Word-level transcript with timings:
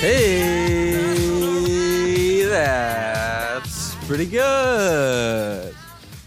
Hey, 0.00 0.94
that's 2.44 3.94
pretty 4.06 4.24
good. 4.24 5.74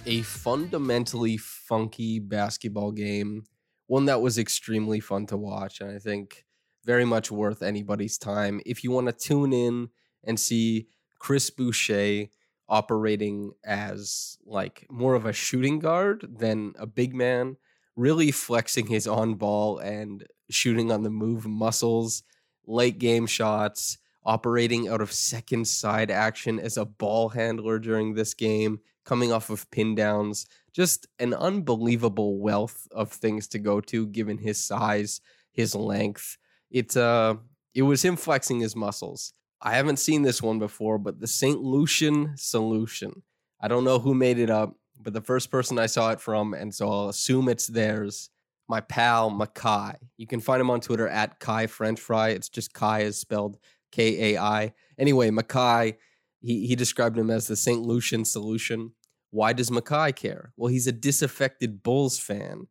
A 0.06 0.22
fundamentally 0.22 1.38
funky 1.38 2.20
basketball 2.20 2.92
game, 2.92 3.46
one 3.88 4.06
that 4.06 4.22
was 4.22 4.38
extremely 4.38 5.00
fun 5.00 5.26
to 5.26 5.38
watch, 5.38 5.82
and 5.82 5.90
I 5.90 5.98
think 5.98 6.46
very 6.86 7.04
much 7.04 7.32
worth 7.32 7.64
anybody's 7.64 8.20
time. 8.20 8.62
If 8.64 8.84
you 8.84 8.92
want 8.92 9.08
to 9.08 9.14
tune 9.14 9.52
in 9.54 9.90
and 10.24 10.40
see 10.40 10.86
Chris 11.18 11.50
Boucher 11.50 12.28
operating 12.70 13.54
as 13.66 14.38
like 14.46 14.86
more 14.92 15.16
of 15.16 15.26
a 15.26 15.34
shooting 15.34 15.80
guard 15.80 16.28
than 16.38 16.74
a 16.78 16.86
big 16.86 17.16
man, 17.16 17.58
really 17.96 18.30
flexing 18.30 18.86
his 18.86 19.08
on 19.08 19.34
ball 19.34 19.80
and 19.80 20.28
shooting 20.52 20.92
on 20.92 21.02
the 21.02 21.10
move 21.10 21.48
muscles, 21.48 22.22
late 22.66 23.00
game 23.00 23.26
shots, 23.26 23.98
operating 24.26 24.88
out 24.88 25.02
of 25.02 25.12
second 25.12 25.68
side 25.68 26.10
action 26.10 26.60
as 26.60 26.78
a 26.78 26.86
ball 26.86 27.30
handler 27.30 27.80
during 27.80 28.14
this 28.14 28.34
game, 28.34 28.80
coming 29.04 29.32
off 29.32 29.50
of 29.50 29.70
pin 29.72 29.96
downs. 29.96 30.46
Just 30.72 31.08
an 31.20 31.34
unbelievable 31.34 32.40
wealth 32.40 32.88
of 32.92 33.12
things 33.12 33.48
to 33.50 33.60
go 33.60 33.82
to 33.82 34.08
given 34.08 34.38
his 34.38 34.60
size, 34.60 35.22
his 35.52 35.76
length. 35.76 36.38
It's 36.72 36.98
uh 36.98 37.36
it 37.76 37.84
was 37.84 38.04
him 38.04 38.16
flexing 38.16 38.60
his 38.60 38.76
muscles. 38.76 39.34
I 39.62 39.76
haven't 39.76 39.98
seen 39.98 40.24
this 40.24 40.42
one 40.42 40.60
before, 40.60 40.98
but 40.98 41.20
the 41.20 41.28
St. 41.28 41.60
Lucian 41.60 42.34
solution. 42.36 43.24
I 43.62 43.68
don't 43.68 43.86
know 43.86 43.98
who 43.98 44.14
made 44.14 44.38
it 44.38 44.50
up, 44.50 44.76
but 45.00 45.14
the 45.14 45.22
first 45.22 45.50
person 45.50 45.80
I 45.80 45.86
saw 45.86 46.12
it 46.12 46.20
from, 46.20 46.54
and 46.54 46.76
so 46.76 46.90
I'll 46.90 47.10
assume 47.10 47.48
it's 47.48 47.68
theirs. 47.68 48.30
My 48.74 48.82
pal 48.82 49.30
Makai. 49.30 49.98
You 50.18 50.26
can 50.26 50.40
find 50.40 50.60
him 50.60 50.72
on 50.72 50.82
Twitter 50.82 51.08
at 51.08 51.40
Kai 51.40 51.68
French 51.68 52.00
Fry. 52.00 52.30
It's 52.30 52.50
just 52.50 52.74
Kai 52.74 53.02
is 53.02 53.20
spelled 53.20 53.60
K 53.92 54.34
A 54.34 54.40
I. 54.42 54.74
Anyway, 54.98 55.30
Makai, 55.30 55.98
he, 56.40 56.66
he 56.66 56.76
described 56.76 57.16
him 57.16 57.30
as 57.30 57.46
the 57.46 57.56
St. 57.56 57.84
Lucian 57.84 58.26
solution. 58.26 58.94
Why 59.30 59.54
does 59.54 59.70
Makai 59.70 60.16
care? 60.16 60.54
Well, 60.58 60.72
he's 60.72 60.88
a 60.88 60.92
disaffected 60.92 61.84
Bulls 61.84 62.18
fan 62.18 62.66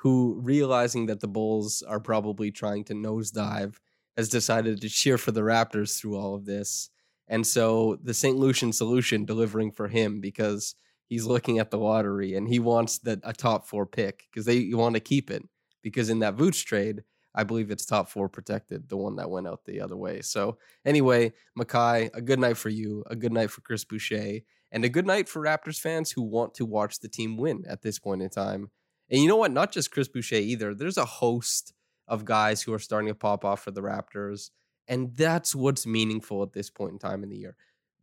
who, 0.00 0.38
realizing 0.42 1.06
that 1.06 1.20
the 1.20 1.26
Bulls 1.26 1.82
are 1.88 2.00
probably 2.00 2.50
trying 2.50 2.84
to 2.84 2.94
nosedive, 2.94 3.76
has 4.14 4.28
decided 4.28 4.82
to 4.82 4.90
cheer 4.90 5.16
for 5.16 5.32
the 5.32 5.40
Raptors 5.40 5.98
through 5.98 6.18
all 6.18 6.34
of 6.34 6.44
this. 6.44 6.90
And 7.28 7.46
so 7.46 7.98
the 8.02 8.12
St. 8.12 8.36
Lucian 8.36 8.74
solution 8.74 9.24
delivering 9.24 9.72
for 9.72 9.88
him 9.88 10.20
because 10.20 10.74
he's 11.08 11.24
looking 11.24 11.58
at 11.58 11.70
the 11.70 11.78
lottery 11.78 12.34
and 12.34 12.48
he 12.48 12.58
wants 12.58 12.98
the, 12.98 13.20
a 13.24 13.32
top 13.32 13.66
four 13.66 13.86
pick 13.86 14.24
because 14.30 14.46
they 14.46 14.72
want 14.72 14.94
to 14.94 15.00
keep 15.00 15.30
it. 15.30 15.42
Because 15.82 16.10
in 16.10 16.18
that 16.20 16.36
Vooch 16.36 16.64
trade, 16.64 17.02
I 17.34 17.44
believe 17.44 17.70
it's 17.70 17.84
top 17.84 18.08
four 18.08 18.28
protected, 18.28 18.88
the 18.88 18.96
one 18.96 19.16
that 19.16 19.30
went 19.30 19.46
out 19.46 19.64
the 19.64 19.80
other 19.80 19.96
way. 19.96 20.22
So 20.22 20.58
anyway, 20.84 21.32
Makai, 21.58 22.10
a 22.14 22.22
good 22.22 22.40
night 22.40 22.56
for 22.56 22.70
you, 22.70 23.04
a 23.08 23.14
good 23.14 23.32
night 23.32 23.50
for 23.50 23.60
Chris 23.60 23.84
Boucher, 23.84 24.40
and 24.72 24.84
a 24.84 24.88
good 24.88 25.06
night 25.06 25.28
for 25.28 25.42
Raptors 25.42 25.78
fans 25.78 26.10
who 26.10 26.22
want 26.22 26.54
to 26.54 26.64
watch 26.64 26.98
the 27.00 27.08
team 27.08 27.36
win 27.36 27.64
at 27.68 27.82
this 27.82 27.98
point 27.98 28.22
in 28.22 28.30
time. 28.30 28.70
And 29.10 29.20
you 29.20 29.28
know 29.28 29.36
what? 29.36 29.52
Not 29.52 29.70
just 29.70 29.92
Chris 29.92 30.08
Boucher 30.08 30.36
either. 30.36 30.74
There's 30.74 30.96
a 30.96 31.04
host 31.04 31.72
of 32.08 32.24
guys 32.24 32.62
who 32.62 32.72
are 32.72 32.78
starting 32.78 33.08
to 33.08 33.14
pop 33.14 33.44
off 33.44 33.62
for 33.62 33.70
the 33.70 33.82
Raptors. 33.82 34.50
And 34.88 35.14
that's 35.14 35.54
what's 35.54 35.86
meaningful 35.86 36.42
at 36.42 36.52
this 36.52 36.70
point 36.70 36.92
in 36.92 36.98
time 36.98 37.22
in 37.22 37.28
the 37.28 37.36
year. 37.36 37.56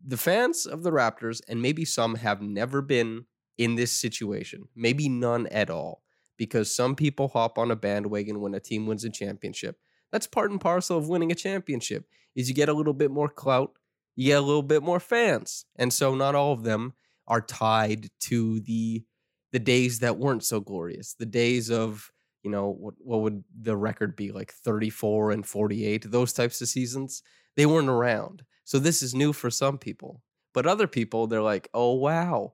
The 0.05 0.17
fans 0.17 0.65
of 0.65 0.83
the 0.83 0.91
Raptors, 0.91 1.41
and 1.47 1.61
maybe 1.61 1.85
some 1.85 2.15
have 2.15 2.41
never 2.41 2.81
been 2.81 3.25
in 3.57 3.75
this 3.75 3.91
situation, 3.91 4.67
maybe 4.75 5.07
none 5.07 5.47
at 5.47 5.69
all, 5.69 6.03
because 6.37 6.75
some 6.75 6.95
people 6.95 7.29
hop 7.29 7.57
on 7.57 7.71
a 7.71 7.75
bandwagon 7.75 8.41
when 8.41 8.53
a 8.53 8.59
team 8.59 8.85
wins 8.85 9.03
a 9.03 9.09
championship. 9.09 9.77
That's 10.11 10.27
part 10.27 10.51
and 10.51 10.59
parcel 10.59 10.97
of 10.97 11.07
winning 11.07 11.31
a 11.31 11.35
championship, 11.35 12.05
is 12.35 12.49
you 12.49 12.55
get 12.55 12.69
a 12.69 12.73
little 12.73 12.93
bit 12.93 13.11
more 13.11 13.29
clout, 13.29 13.71
you 14.15 14.27
get 14.27 14.39
a 14.39 14.45
little 14.45 14.63
bit 14.63 14.83
more 14.83 14.99
fans. 14.99 15.65
And 15.75 15.93
so 15.93 16.15
not 16.15 16.35
all 16.35 16.51
of 16.51 16.63
them 16.63 16.93
are 17.27 17.41
tied 17.41 18.09
to 18.21 18.59
the 18.61 19.03
the 19.51 19.59
days 19.59 19.99
that 19.99 20.17
weren't 20.17 20.43
so 20.43 20.59
glorious, 20.59 21.13
the 21.13 21.27
days 21.27 21.69
of 21.69 22.11
you 22.43 22.51
know 22.51 22.69
what 22.69 22.95
what 22.97 23.21
would 23.21 23.43
the 23.59 23.75
record 23.75 24.15
be 24.15 24.31
like 24.31 24.51
34 24.51 25.31
and 25.31 25.45
48 25.45 26.11
those 26.11 26.33
types 26.33 26.61
of 26.61 26.67
seasons 26.67 27.23
they 27.55 27.65
weren't 27.65 27.89
around 27.89 28.43
so 28.63 28.79
this 28.79 29.01
is 29.01 29.13
new 29.13 29.33
for 29.33 29.49
some 29.49 29.77
people 29.77 30.21
but 30.53 30.65
other 30.65 30.87
people 30.87 31.27
they're 31.27 31.41
like 31.41 31.69
oh 31.73 31.93
wow 31.93 32.53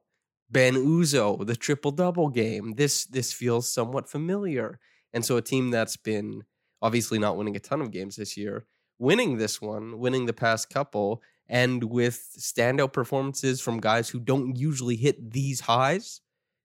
Ben 0.51 0.75
Uzoh 0.75 1.45
the 1.45 1.55
triple 1.55 1.91
double 1.91 2.29
game 2.29 2.73
this 2.75 3.05
this 3.05 3.31
feels 3.31 3.67
somewhat 3.71 4.09
familiar. 4.09 4.79
And 5.13 5.23
so 5.25 5.37
a 5.37 5.41
team 5.41 5.71
that's 5.71 5.97
been 5.97 6.43
obviously 6.81 7.19
not 7.19 7.37
winning 7.37 7.55
a 7.55 7.59
ton 7.59 7.81
of 7.81 7.91
games 7.91 8.15
this 8.15 8.35
year 8.35 8.65
winning 8.97 9.37
this 9.37 9.61
one 9.61 9.99
winning 9.99 10.25
the 10.25 10.33
past 10.33 10.69
couple 10.69 11.21
and 11.47 11.83
with 11.83 12.29
standout 12.37 12.93
performances 12.93 13.61
from 13.61 13.79
guys 13.79 14.09
who 14.09 14.19
don't 14.19 14.55
usually 14.55 14.95
hit 14.95 15.31
these 15.31 15.61
highs 15.61 16.21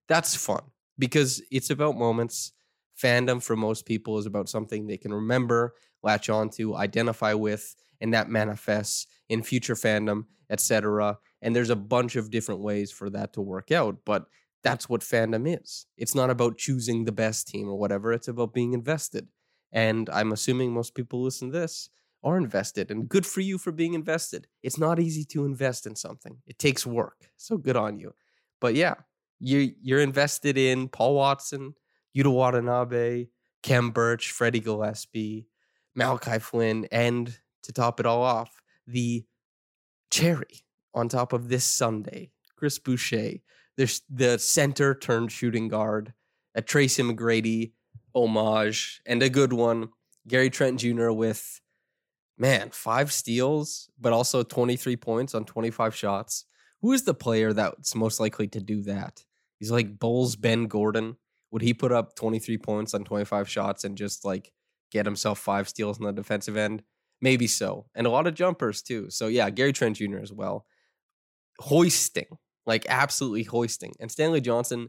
that's 0.09 0.35
fun 0.35 0.63
because 0.99 1.43
it's 1.51 1.71
about 1.71 1.97
moments. 1.97 2.53
Fandom 3.01 3.43
for 3.43 3.57
most 3.57 3.87
people 3.87 4.19
is 4.19 4.27
about 4.27 4.49
something 4.49 4.87
they 4.87 4.97
can 4.97 5.13
remember, 5.13 5.75
latch 6.03 6.29
on 6.29 6.49
to, 6.51 6.77
identify 6.77 7.35
with, 7.35 7.75
and 8.01 8.13
that 8.15 8.29
manifests 8.29 9.07
in 9.29 9.43
future 9.43 9.75
fandom, 9.75 10.25
etc. 10.51 11.19
And 11.43 11.55
there's 11.55 11.71
a 11.71 11.77
bunch 11.77 12.17
of 12.17 12.31
different 12.31 12.61
ways 12.61 12.91
for 12.91 13.11
that 13.11 13.33
to 13.35 13.41
work 13.41 13.71
out, 13.73 13.99
but 14.05 14.27
that's 14.63 14.89
what 14.89 15.03
fandom 15.03 15.61
is. 15.61 15.87
It's 15.97 16.15
not 16.15 16.31
about 16.31 16.59
choosing 16.59 17.05
the 17.05 17.13
best 17.13 17.49
team 17.49 17.69
or 17.69 17.79
whatever, 17.79 18.13
it's 18.13 18.29
about 18.29 18.55
being 18.55 18.73
invested. 18.73 19.29
And 19.73 20.09
I'm 20.11 20.33
assuming 20.33 20.73
most 20.73 20.95
people 20.95 21.23
listen 21.23 21.51
to 21.53 21.59
this 21.59 21.91
are 22.25 22.39
invested, 22.39 22.91
and 22.91 23.07
good 23.07 23.27
for 23.27 23.43
you 23.43 23.59
for 23.59 23.71
being 23.71 23.93
invested. 23.93 24.47
It's 24.63 24.79
not 24.79 24.99
easy 24.99 25.25
to 25.27 25.45
invest 25.45 25.87
in 25.87 25.95
something, 25.95 26.39
it 26.47 26.59
takes 26.59 26.87
work. 26.87 27.29
So 27.37 27.59
good 27.59 27.77
on 27.77 27.99
you. 27.99 28.15
But 28.61 28.75
yeah, 28.75 28.95
you, 29.41 29.73
you're 29.83 30.01
invested 30.01 30.57
in 30.57 30.89
Paul 30.89 31.17
Watson, 31.17 31.75
Yuta 32.17 32.33
Watanabe, 32.33 33.27
Khem 33.63 33.91
Birch, 33.91 34.31
Freddie 34.31 34.61
Gillespie, 34.61 35.47
Malachi 35.95 36.39
Flynn, 36.39 36.87
and 36.91 37.39
to 37.65 37.73
top 37.73 38.01
it 38.01 38.07
all 38.07 38.23
off, 38.23 38.63
the 38.87 39.25
cherry 40.11 40.65
on 40.95 41.09
top 41.09 41.33
of 41.33 41.49
this 41.49 41.65
Sunday, 41.65 42.31
Chris 42.57 42.79
Boucher, 42.79 43.35
there's 43.77 44.03
the 44.09 44.39
center 44.39 44.95
turned 44.95 45.33
shooting 45.33 45.69
guard, 45.69 46.15
a 46.55 46.63
Tracy 46.63 47.03
McGrady 47.03 47.73
homage, 48.15 49.01
and 49.05 49.23
a 49.23 49.29
good 49.29 49.53
one, 49.53 49.89
Gary 50.29 50.51
Trent 50.51 50.79
Jr. 50.79 51.11
with 51.11 51.61
man, 52.39 52.71
five 52.71 53.13
steals, 53.13 53.91
but 54.01 54.13
also 54.13 54.43
23 54.43 54.97
points 54.97 55.35
on 55.35 55.45
25 55.45 55.95
shots. 55.95 56.45
Who 56.81 56.93
is 56.93 57.03
the 57.03 57.15
player 57.15 57.53
that's 57.53 57.95
most 57.95 58.21
likely 58.21 58.47
to 58.49 58.61
do 58.61 58.83
that? 58.83 59.25
He's 59.59 59.71
like 59.71 59.99
Bulls 59.99 60.37
Ben 60.37 60.67
Gordon 60.67 61.17
would 61.55 61.63
he 61.63 61.73
put 61.73 61.93
up 61.93 62.17
23 62.17 62.59
points 62.59 62.95
on 62.95 63.05
25 63.05 63.49
shots 63.49 63.85
and 63.85 63.97
just 63.97 64.25
like 64.25 64.53
get 64.91 65.07
himself 65.07 65.39
five 65.39 65.69
steals 65.69 66.01
on 66.01 66.07
the 66.07 66.13
defensive 66.13 66.57
end? 66.57 66.83
Maybe 67.21 67.47
so. 67.47 67.87
And 67.95 68.07
a 68.07 68.11
lot 68.11 68.27
of 68.27 68.35
jumpers 68.35 68.83
too. 68.83 69.11
So 69.11 69.29
yeah, 69.29 69.51
Gary 69.51 69.73
Trent 69.73 69.97
Jr. 69.97 70.19
as 70.19 70.33
well. 70.33 70.67
Hoisting, 71.61 72.39
like 72.67 72.87
absolutely 72.89 73.45
hoisting. 73.45 73.95
And 74.01 74.11
Stanley 74.11 74.41
Johnson 74.41 74.89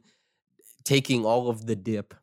taking 0.84 1.26
all 1.26 1.50
of 1.50 1.66
the 1.66 1.76
dip, 1.76 2.14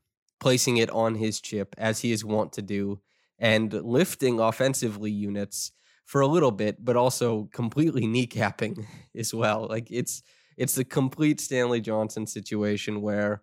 placing 0.40 0.76
it 0.76 0.90
on 0.90 1.14
his 1.14 1.40
chip 1.40 1.74
as 1.78 2.00
he 2.00 2.12
is 2.12 2.24
wont 2.24 2.52
to 2.54 2.62
do, 2.62 3.00
and 3.38 3.72
lifting 3.72 4.38
offensively 4.38 5.10
units 5.10 5.72
for 6.04 6.20
a 6.20 6.26
little 6.26 6.50
bit, 6.50 6.84
but 6.84 6.96
also 6.96 7.48
completely 7.52 8.02
kneecapping 8.02 8.84
as 9.16 9.32
well. 9.32 9.66
Like 9.68 9.88
it's 9.90 10.22
it's 10.56 10.74
the 10.74 10.84
complete 10.84 11.40
Stanley 11.40 11.80
Johnson 11.80 12.26
situation 12.26 13.00
where, 13.00 13.42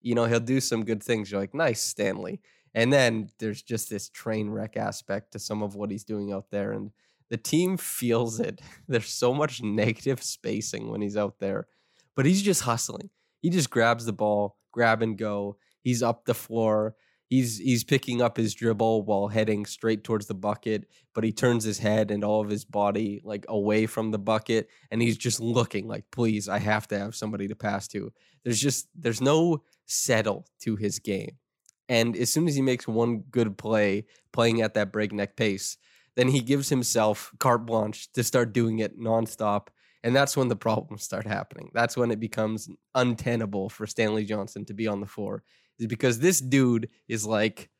you 0.00 0.14
know, 0.14 0.24
he'll 0.24 0.40
do 0.40 0.60
some 0.60 0.84
good 0.84 1.02
things. 1.02 1.30
You're 1.30 1.40
like, 1.40 1.54
nice, 1.54 1.82
Stanley. 1.82 2.40
And 2.76 2.92
then 2.92 3.30
there's 3.38 3.62
just 3.62 3.88
this 3.88 4.10
train 4.10 4.50
wreck 4.50 4.76
aspect 4.76 5.32
to 5.32 5.38
some 5.38 5.62
of 5.62 5.74
what 5.74 5.90
he's 5.90 6.04
doing 6.04 6.30
out 6.30 6.50
there. 6.50 6.72
And 6.72 6.90
the 7.30 7.38
team 7.38 7.78
feels 7.78 8.38
it. 8.38 8.60
There's 8.86 9.08
so 9.08 9.32
much 9.32 9.62
negative 9.62 10.22
spacing 10.22 10.90
when 10.90 11.00
he's 11.00 11.16
out 11.16 11.38
there, 11.40 11.66
but 12.14 12.26
he's 12.26 12.42
just 12.42 12.62
hustling. 12.62 13.08
He 13.40 13.48
just 13.48 13.70
grabs 13.70 14.04
the 14.04 14.12
ball, 14.12 14.58
grab 14.72 15.00
and 15.00 15.16
go. 15.16 15.56
He's 15.82 16.02
up 16.02 16.26
the 16.26 16.34
floor. 16.34 16.94
He's 17.28 17.58
he's 17.58 17.82
picking 17.82 18.20
up 18.22 18.36
his 18.36 18.54
dribble 18.54 19.02
while 19.02 19.28
heading 19.28 19.66
straight 19.66 20.04
towards 20.04 20.26
the 20.26 20.34
bucket, 20.34 20.84
but 21.14 21.24
he 21.24 21.32
turns 21.32 21.64
his 21.64 21.78
head 21.78 22.10
and 22.12 22.22
all 22.22 22.40
of 22.40 22.50
his 22.50 22.64
body 22.64 23.20
like 23.24 23.46
away 23.48 23.86
from 23.86 24.12
the 24.12 24.18
bucket 24.18 24.68
and 24.92 25.02
he's 25.02 25.16
just 25.16 25.40
looking 25.40 25.88
like, 25.88 26.04
"Please, 26.12 26.48
I 26.48 26.58
have 26.60 26.86
to 26.88 26.98
have 26.98 27.16
somebody 27.16 27.48
to 27.48 27.56
pass 27.56 27.88
to." 27.88 28.12
There's 28.44 28.60
just 28.60 28.88
there's 28.94 29.20
no 29.20 29.64
settle 29.86 30.46
to 30.60 30.76
his 30.76 31.00
game. 31.00 31.38
And 31.88 32.16
as 32.16 32.32
soon 32.32 32.48
as 32.48 32.56
he 32.56 32.62
makes 32.62 32.88
one 32.88 33.20
good 33.30 33.56
play, 33.56 34.06
playing 34.32 34.60
at 34.60 34.74
that 34.74 34.92
breakneck 34.92 35.36
pace, 35.36 35.76
then 36.16 36.28
he 36.28 36.40
gives 36.40 36.68
himself 36.68 37.30
carte 37.38 37.66
blanche 37.66 38.10
to 38.12 38.24
start 38.24 38.52
doing 38.52 38.78
it 38.80 38.98
nonstop. 38.98 39.68
And 40.02 40.14
that's 40.14 40.36
when 40.36 40.48
the 40.48 40.56
problems 40.56 41.02
start 41.02 41.26
happening. 41.26 41.70
That's 41.74 41.96
when 41.96 42.10
it 42.10 42.20
becomes 42.20 42.68
untenable 42.94 43.68
for 43.68 43.86
Stanley 43.86 44.24
Johnson 44.24 44.64
to 44.66 44.74
be 44.74 44.86
on 44.86 45.00
the 45.00 45.06
floor, 45.06 45.42
is 45.78 45.86
because 45.86 46.18
this 46.18 46.40
dude 46.40 46.88
is 47.08 47.26
like 47.26 47.70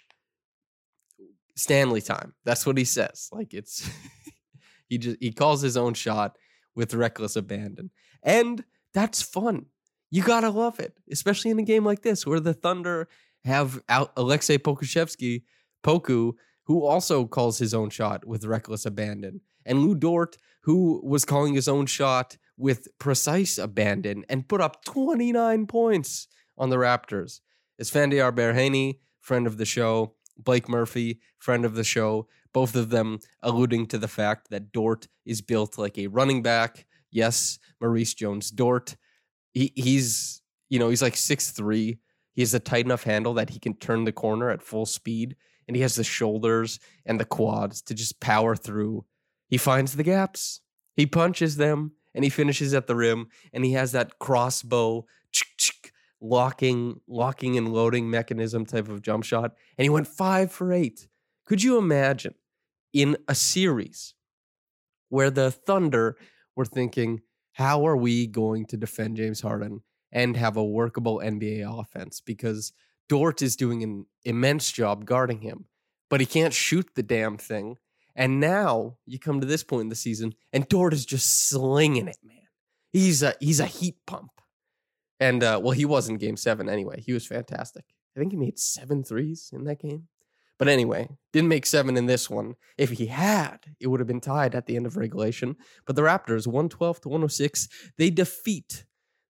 Stanley 1.57 2.01
time. 2.01 2.35
That's 2.45 2.67
what 2.67 2.79
he 2.79 2.85
says. 2.85 3.29
Like 3.33 3.55
it's 3.55 3.89
he 4.89 4.99
just 4.99 5.17
he 5.21 5.33
calls 5.33 5.63
his 5.63 5.77
own 5.77 5.95
shot 5.95 6.37
with 6.75 6.95
reckless 6.95 7.37
abandon. 7.37 7.91
And 8.23 8.65
that's 8.93 9.23
fun. 9.23 9.67
You 10.11 10.23
gotta 10.23 10.51
love 10.51 10.79
it, 10.79 10.95
especially 11.11 11.51
in 11.51 11.59
a 11.59 11.65
game 11.65 11.85
like 11.85 12.03
this 12.03 12.27
where 12.27 12.41
the 12.41 12.55
Thunder 12.55 13.09
have 13.47 13.81
Aleksej 13.89 14.59
Pokusevski, 14.59 15.43
Poku, 15.83 16.33
who 16.65 16.85
also 16.85 17.27
calls 17.27 17.59
his 17.59 17.73
own 17.73 17.91
shot 17.91 18.25
with 18.25 18.45
reckless 18.45 18.85
abandon, 18.85 19.41
and 19.65 19.81
Lu 19.81 19.95
Dort, 19.95 20.37
who 20.63 21.01
was 21.05 21.25
calling 21.25 21.55
his 21.55 21.69
own 21.69 21.87
shot 21.87 22.37
with 22.57 22.89
precise 22.99 23.59
abandon 23.59 24.25
and 24.29 24.49
put 24.49 24.61
up 24.61 24.85
29 24.85 25.67
points 25.67 26.29
on 26.59 26.71
the 26.71 26.77
Raptors. 26.77 27.41
Esfandiar 27.81 28.33
Baraheni, 28.33 28.99
friend 29.21 29.47
of 29.47 29.59
the 29.59 29.65
show, 29.65 30.15
Blake 30.37 30.69
Murphy, 30.69 31.21
friend 31.39 31.65
of 31.65 31.75
the 31.75 31.85
show, 31.85 32.27
both 32.53 32.75
of 32.75 32.91
them 32.91 33.19
alluding 33.43 33.87
to 33.87 33.99
the 33.99 34.09
fact 34.09 34.51
that 34.51 34.73
Dort 34.73 35.09
is 35.25 35.43
built 35.43 35.79
like 35.79 35.99
a 35.99 36.07
running 36.07 36.43
back. 36.43 36.87
Yes, 37.11 37.59
Maurice 37.81 38.15
Jones 38.15 38.51
Dort. 38.51 38.97
He, 39.53 39.73
he's, 39.77 40.43
you 40.69 40.79
know, 40.79 40.89
he's 40.89 41.03
like 41.03 41.17
six 41.17 41.51
three. 41.51 41.99
He 42.37 42.43
has 42.43 42.53
a 42.53 42.61
tight 42.61 42.85
enough 42.85 43.05
handle 43.05 43.33
that 43.35 43.51
he 43.51 43.59
can 43.59 43.75
turn 43.75 44.05
the 44.05 44.13
corner 44.13 44.51
at 44.51 44.63
full 44.63 44.85
speed, 44.85 45.37
and 45.67 45.75
he 45.75 45.83
has 45.83 45.97
the 45.97 46.05
shoulders 46.05 46.79
and 47.07 47.19
the 47.19 47.25
quads 47.25 47.81
to 47.83 47.95
just 47.95 48.21
power 48.21 48.55
through. 48.55 49.07
He 49.49 49.57
finds 49.57 49.97
the 49.97 50.03
gaps, 50.03 50.61
he 50.95 51.07
punches 51.07 51.57
them, 51.57 51.93
and 52.15 52.25
he 52.25 52.31
finishes 52.31 52.75
at 52.75 52.87
the 52.87 52.95
rim, 52.95 53.29
and 53.55 53.65
he 53.65 53.73
has 53.73 53.93
that 53.93 54.19
crossbow 54.19 55.07
locking, 56.21 57.01
locking 57.09 57.57
and 57.57 57.73
loading 57.73 58.11
mechanism 58.11 58.67
type 58.67 58.89
of 58.89 59.03
jump 59.03 59.25
shot, 59.25 59.55
and 59.79 59.85
he 59.85 59.91
went 59.91 60.07
five 60.07 60.53
for 60.53 60.73
eight. 60.73 61.09
Could 61.47 61.63
you 61.63 61.79
imagine 61.79 62.35
in 62.93 63.17
a 63.29 63.35
series 63.35 64.15
where 65.09 65.31
the 65.31 65.51
Thunder 65.51 66.17
were 66.55 66.67
thinking, 66.67 67.23
how 67.53 67.87
are 67.87 67.97
we 67.97 68.27
going 68.27 68.67
to 68.67 68.77
defend 68.77 69.17
James 69.17 69.41
Harden? 69.41 69.81
And 70.13 70.37
have 70.37 70.57
a 70.57 70.65
workable 70.65 71.21
NBA 71.23 71.81
offense 71.81 72.21
because 72.21 72.73
Dort 73.09 73.43
is 73.43 73.57
doing 73.57 73.83
an 73.83 74.07
immense 74.25 74.73
job 74.73 75.05
guarding 75.05 75.41
him, 75.41 75.67
but 76.09 76.21
he 76.21 76.27
can't 76.27 76.55
shoot 76.55 76.89
the 76.95 77.03
damn 77.03 77.37
thing. 77.37 77.79
And 78.15 78.41
now 78.41 78.97
you 79.05 79.19
come 79.19 79.41
to 79.41 79.47
this 79.47 79.63
point 79.63 79.83
in 79.83 79.89
the 79.89 79.95
season, 79.95 80.35
and 80.53 80.69
Dort 80.69 80.95
is 80.95 81.05
just 81.05 81.49
slinging 81.49 82.09
it, 82.09 82.19
man. 82.25 82.37
He's 82.93 83.23
a 83.23 83.35
he's 83.41 83.61
a 83.61 83.67
heat 83.67 83.97
pump. 84.07 84.31
And 85.21 85.43
uh, 85.43 85.61
well, 85.63 85.73
he 85.73 85.85
was 85.85 86.09
in 86.09 86.17
Game 86.17 86.37
Seven 86.37 86.69
anyway. 86.69 87.01
He 87.01 87.13
was 87.13 87.27
fantastic. 87.27 87.85
I 88.17 88.21
think 88.21 88.33
he 88.33 88.39
made 88.39 88.59
seven 88.59 89.05
threes 89.05 89.51
in 89.53 89.65
that 89.65 89.81
game. 89.81 90.09
But 90.59 90.69
anyway, 90.69 91.09
didn't 91.33 91.51
make 91.51 91.67
seven 91.67 91.97
in 91.97 92.07
this 92.07 92.31
one. 92.31 92.55
If 92.79 92.91
he 92.93 93.07
had, 93.07 93.59
it 93.79 93.89
would 93.89 94.01
have 94.01 94.07
been 94.07 94.23
tied 94.23 94.55
at 94.55 94.67
the 94.67 94.77
end 94.77 94.87
of 94.87 94.97
regulation. 94.97 95.57
But 95.87 95.97
the 95.97 96.03
Raptors, 96.03 96.47
112 96.47 97.03
to 97.03 97.09
106, 97.09 97.69
they 97.99 98.09
defeat 98.09 98.87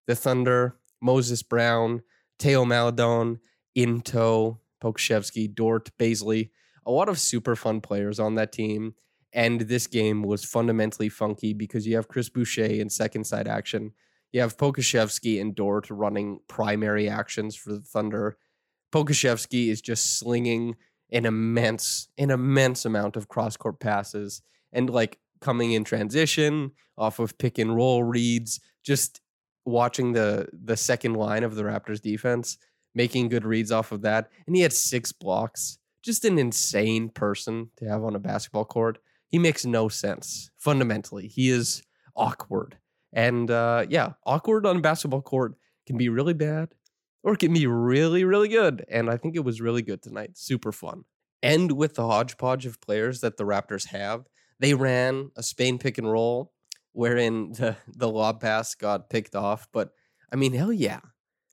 the 0.07 0.15
Thunder, 0.15 0.77
Moses 1.01 1.43
Brown, 1.43 2.01
Teo 2.39 2.65
Maledon, 2.65 3.39
Into, 3.75 4.57
Pokusevski, 4.81 5.53
Dort, 5.53 5.91
Bazley. 5.97 6.49
a 6.85 6.91
lot 6.91 7.09
of 7.09 7.19
super 7.19 7.55
fun 7.55 7.81
players 7.81 8.19
on 8.19 8.35
that 8.35 8.51
team. 8.51 8.95
And 9.33 9.61
this 9.61 9.87
game 9.87 10.23
was 10.23 10.45
fundamentally 10.45 11.09
funky 11.09 11.53
because 11.53 11.85
you 11.85 11.95
have 11.95 12.07
Chris 12.07 12.29
Boucher 12.29 12.63
in 12.65 12.89
second 12.89 13.25
side 13.25 13.47
action. 13.47 13.91
You 14.31 14.41
have 14.41 14.57
Pokusevski 14.57 15.39
and 15.39 15.53
Dort 15.53 15.89
running 15.89 16.39
primary 16.47 17.09
actions 17.09 17.55
for 17.55 17.73
the 17.73 17.81
Thunder. 17.81 18.37
Pokusevski 18.91 19.67
is 19.67 19.81
just 19.81 20.17
slinging 20.17 20.75
an 21.11 21.25
immense, 21.25 22.07
an 22.17 22.31
immense 22.31 22.85
amount 22.85 23.15
of 23.15 23.27
cross 23.27 23.57
court 23.57 23.79
passes 23.79 24.41
and 24.71 24.89
like 24.89 25.19
coming 25.41 25.71
in 25.71 25.83
transition 25.83 26.71
off 26.97 27.19
of 27.19 27.37
pick 27.37 27.57
and 27.57 27.75
roll 27.75 28.03
reads, 28.03 28.59
just 28.83 29.21
watching 29.67 30.13
the 30.13 30.47
the 30.53 30.77
second 30.77 31.13
line 31.13 31.43
of 31.43 31.55
the 31.55 31.63
Raptors 31.63 32.01
defense, 32.01 32.57
making 32.95 33.29
good 33.29 33.45
reads 33.45 33.71
off 33.71 33.91
of 33.91 34.01
that, 34.01 34.31
and 34.47 34.55
he 34.55 34.61
had 34.61 34.73
six 34.73 35.11
blocks. 35.11 35.77
Just 36.01 36.25
an 36.25 36.39
insane 36.39 37.09
person 37.09 37.69
to 37.77 37.85
have 37.85 38.03
on 38.03 38.15
a 38.15 38.19
basketball 38.19 38.65
court. 38.65 38.97
He 39.27 39.37
makes 39.37 39.65
no 39.65 39.89
sense 39.89 40.49
fundamentally. 40.57 41.27
He 41.27 41.49
is 41.49 41.83
awkward, 42.15 42.77
and 43.11 43.51
uh, 43.51 43.85
yeah, 43.89 44.13
awkward 44.25 44.65
on 44.65 44.77
a 44.77 44.81
basketball 44.81 45.21
court 45.21 45.55
can 45.85 45.97
be 45.97 46.09
really 46.09 46.33
bad, 46.33 46.69
or 47.23 47.33
it 47.33 47.39
can 47.39 47.53
be 47.53 47.67
really 47.67 48.23
really 48.23 48.47
good. 48.47 48.85
And 48.89 49.09
I 49.09 49.17
think 49.17 49.35
it 49.35 49.43
was 49.43 49.61
really 49.61 49.81
good 49.81 50.01
tonight. 50.01 50.31
Super 50.37 50.71
fun. 50.71 51.03
And 51.43 51.73
with 51.73 51.95
the 51.95 52.07
hodgepodge 52.07 52.65
of 52.65 52.81
players 52.81 53.21
that 53.21 53.37
the 53.37 53.43
Raptors 53.43 53.87
have, 53.87 54.25
they 54.59 54.73
ran 54.73 55.29
a 55.35 55.43
Spain 55.43 55.77
pick 55.77 55.97
and 55.99 56.11
roll 56.11 56.51
wherein 56.97 57.51
the, 57.51 57.77
the 57.95 58.09
lob 58.09 58.41
pass 58.41 58.73
got 58.73 59.07
picked 59.07 59.35
off. 59.35 59.67
But 59.71 59.91
I 60.33 60.35
mean, 60.35 60.53
hell 60.53 60.73
yeah. 60.73 61.01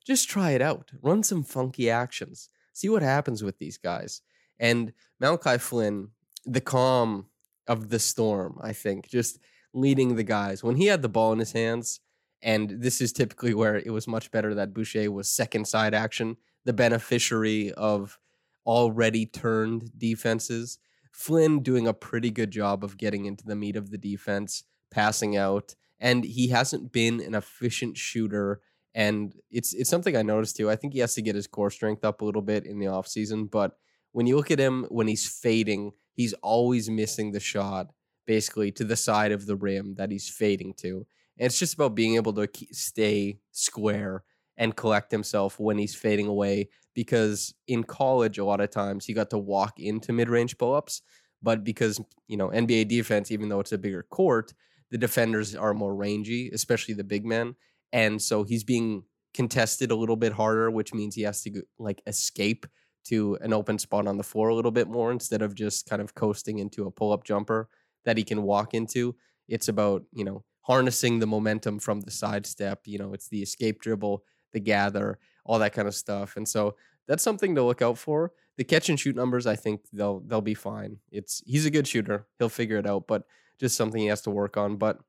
Just 0.03 0.27
try 0.27 0.51
it 0.51 0.61
out. 0.61 0.91
Run 1.01 1.21
some 1.21 1.43
funky 1.43 1.89
actions. 1.89 2.49
See 2.73 2.89
what 2.89 3.03
happens 3.03 3.43
with 3.43 3.59
these 3.59 3.77
guys. 3.77 4.21
And 4.59 4.91
Malachi 5.19 5.59
Flynn, 5.59 6.09
the 6.45 6.61
calm 6.61 7.27
of 7.67 7.89
the 7.89 7.99
storm, 7.99 8.57
I 8.61 8.73
think, 8.73 9.07
just 9.07 9.39
leading 9.73 10.15
the 10.15 10.23
guys. 10.23 10.63
When 10.63 10.75
he 10.75 10.87
had 10.87 11.01
the 11.01 11.09
ball 11.09 11.31
in 11.31 11.39
his 11.39 11.51
hands, 11.51 11.99
and 12.41 12.69
this 12.81 12.99
is 12.99 13.13
typically 13.13 13.53
where 13.53 13.77
it 13.77 13.91
was 13.91 14.07
much 14.07 14.31
better 14.31 14.53
that 14.55 14.73
Boucher 14.73 15.11
was 15.11 15.29
second 15.29 15.67
side 15.67 15.93
action, 15.93 16.37
the 16.65 16.73
beneficiary 16.73 17.71
of 17.73 18.19
already 18.65 19.25
turned 19.25 19.91
defenses. 19.97 20.79
Flynn 21.11 21.61
doing 21.61 21.87
a 21.87 21.93
pretty 21.93 22.31
good 22.31 22.51
job 22.51 22.83
of 22.83 22.97
getting 22.97 23.25
into 23.25 23.45
the 23.45 23.55
meat 23.55 23.75
of 23.75 23.89
the 23.89 23.97
defense, 23.97 24.63
passing 24.95 25.35
out, 25.35 25.75
and 25.99 26.23
he 26.23 26.47
hasn't 26.47 26.93
been 26.93 27.19
an 27.19 27.35
efficient 27.35 27.97
shooter. 27.97 28.61
And 28.95 29.35
it's 29.51 29.73
it's 29.73 29.89
something 29.89 30.15
I 30.15 30.21
noticed 30.21 30.55
too. 30.55 30.71
I 30.71 30.77
think 30.77 30.93
he 30.93 30.99
has 30.99 31.13
to 31.15 31.21
get 31.21 31.35
his 31.35 31.47
core 31.47 31.69
strength 31.69 32.05
up 32.05 32.21
a 32.21 32.25
little 32.25 32.41
bit 32.41 32.65
in 32.65 32.79
the 32.79 32.85
offseason. 32.85 33.51
But 33.51 33.73
when 34.13 34.25
you 34.25 34.37
look 34.37 34.51
at 34.51 34.59
him 34.59 34.85
when 34.89 35.07
he's 35.07 35.27
fading, 35.27 35.91
he's 36.13 36.33
always 36.41 36.89
missing 36.89 37.33
the 37.33 37.41
shot 37.41 37.91
basically 38.25 38.71
to 38.71 38.85
the 38.85 38.95
side 38.95 39.33
of 39.33 39.45
the 39.45 39.57
rim 39.57 39.95
that 39.95 40.11
he's 40.11 40.29
fading 40.29 40.73
to. 40.77 41.05
And 41.37 41.47
it's 41.47 41.59
just 41.59 41.73
about 41.73 41.93
being 41.93 42.15
able 42.15 42.33
to 42.33 42.47
stay 42.71 43.39
square 43.51 44.23
and 44.57 44.75
collect 44.75 45.11
himself 45.11 45.59
when 45.59 45.77
he's 45.77 45.93
fading 45.93 46.27
away. 46.27 46.69
Because 46.93 47.53
in 47.67 47.83
college, 47.83 48.37
a 48.37 48.45
lot 48.45 48.61
of 48.61 48.69
times 48.69 49.05
he 49.05 49.13
got 49.13 49.29
to 49.31 49.37
walk 49.37 49.79
into 49.79 50.13
mid 50.13 50.29
range 50.29 50.57
pull 50.57 50.73
ups. 50.73 51.01
But 51.43 51.65
because, 51.65 51.99
you 52.27 52.37
know, 52.37 52.47
NBA 52.47 52.87
defense, 52.87 53.29
even 53.31 53.49
though 53.49 53.59
it's 53.59 53.73
a 53.73 53.77
bigger 53.77 54.03
court, 54.03 54.53
the 54.91 54.97
defenders 54.97 55.55
are 55.55 55.73
more 55.73 55.95
rangy, 55.95 56.49
especially 56.53 56.93
the 56.93 57.03
big 57.03 57.25
men, 57.25 57.55
and 57.91 58.21
so 58.21 58.43
he's 58.43 58.63
being 58.63 59.03
contested 59.33 59.91
a 59.91 59.95
little 59.95 60.15
bit 60.15 60.33
harder, 60.33 60.71
which 60.71 60.93
means 60.93 61.13
he 61.13 61.23
has 61.23 61.41
to 61.43 61.61
like 61.77 62.01
escape 62.07 62.65
to 63.05 63.37
an 63.41 63.53
open 63.53 63.77
spot 63.77 64.07
on 64.07 64.17
the 64.17 64.23
floor 64.23 64.49
a 64.49 64.55
little 64.55 64.71
bit 64.71 64.87
more 64.87 65.11
instead 65.11 65.41
of 65.41 65.53
just 65.53 65.87
kind 65.87 66.01
of 66.01 66.15
coasting 66.15 66.59
into 66.59 66.87
a 66.87 66.91
pull 66.91 67.11
up 67.11 67.23
jumper 67.23 67.69
that 68.05 68.17
he 68.17 68.23
can 68.23 68.43
walk 68.43 68.73
into. 68.73 69.15
It's 69.47 69.67
about, 69.67 70.03
you 70.11 70.23
know, 70.23 70.43
harnessing 70.61 71.19
the 71.19 71.27
momentum 71.27 71.79
from 71.79 72.01
the 72.01 72.11
sidestep. 72.11 72.81
You 72.85 72.97
know, 72.97 73.13
it's 73.13 73.27
the 73.27 73.41
escape 73.41 73.81
dribble, 73.81 74.23
the 74.53 74.59
gather, 74.59 75.19
all 75.45 75.59
that 75.59 75.73
kind 75.73 75.87
of 75.87 75.95
stuff. 75.95 76.35
And 76.37 76.47
so 76.47 76.75
that's 77.07 77.23
something 77.23 77.55
to 77.55 77.63
look 77.63 77.81
out 77.81 77.97
for. 77.97 78.31
The 78.57 78.63
catch 78.63 78.89
and 78.89 78.99
shoot 78.99 79.15
numbers, 79.15 79.45
I 79.45 79.55
think 79.55 79.81
they'll 79.91 80.21
they'll 80.21 80.41
be 80.41 80.53
fine. 80.53 80.97
It's 81.11 81.43
he's 81.45 81.65
a 81.65 81.71
good 81.71 81.87
shooter. 81.87 82.25
He'll 82.39 82.49
figure 82.49 82.77
it 82.77 82.87
out, 82.87 83.05
but 83.05 83.23
just 83.59 83.75
something 83.75 84.01
he 84.01 84.07
has 84.07 84.21
to 84.21 84.29
work 84.29 84.57
on. 84.57 84.77
But 84.77 84.99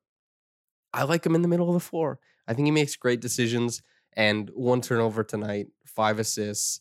I 0.92 1.04
like 1.04 1.24
him 1.24 1.34
in 1.34 1.42
the 1.42 1.48
middle 1.48 1.68
of 1.68 1.74
the 1.74 1.80
floor. 1.80 2.18
I 2.46 2.54
think 2.54 2.66
he 2.66 2.72
makes 2.72 2.96
great 2.96 3.20
decisions 3.20 3.82
and 4.14 4.50
one 4.54 4.80
turnover 4.80 5.24
tonight, 5.24 5.68
five 5.84 6.18
assists. 6.18 6.80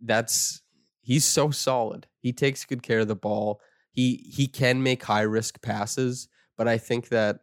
That's 0.00 0.62
he's 1.00 1.24
so 1.24 1.50
solid. 1.50 2.06
He 2.18 2.32
takes 2.32 2.64
good 2.64 2.82
care 2.82 3.00
of 3.00 3.08
the 3.08 3.16
ball. 3.16 3.60
He 3.90 4.30
he 4.34 4.46
can 4.48 4.82
make 4.82 5.04
high 5.04 5.22
risk 5.22 5.62
passes, 5.62 6.28
but 6.56 6.66
I 6.66 6.78
think 6.78 7.08
that 7.10 7.40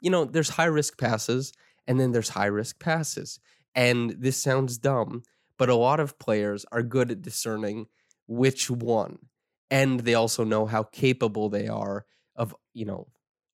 you 0.00 0.10
know, 0.10 0.24
there's 0.24 0.50
high 0.50 0.66
risk 0.66 0.98
passes 0.98 1.52
and 1.86 1.98
then 1.98 2.12
there's 2.12 2.30
high 2.30 2.46
risk 2.46 2.78
passes. 2.78 3.40
And 3.74 4.10
this 4.10 4.36
sounds 4.36 4.78
dumb, 4.78 5.22
but 5.56 5.68
a 5.68 5.74
lot 5.74 6.00
of 6.00 6.18
players 6.18 6.64
are 6.72 6.82
good 6.82 7.10
at 7.10 7.22
discerning 7.22 7.86
which 8.26 8.70
one. 8.70 9.18
And 9.70 10.00
they 10.00 10.14
also 10.14 10.44
know 10.44 10.66
how 10.66 10.84
capable 10.84 11.48
they 11.48 11.68
are 11.68 12.06
of, 12.38 12.54
you 12.72 12.86
know, 12.86 13.08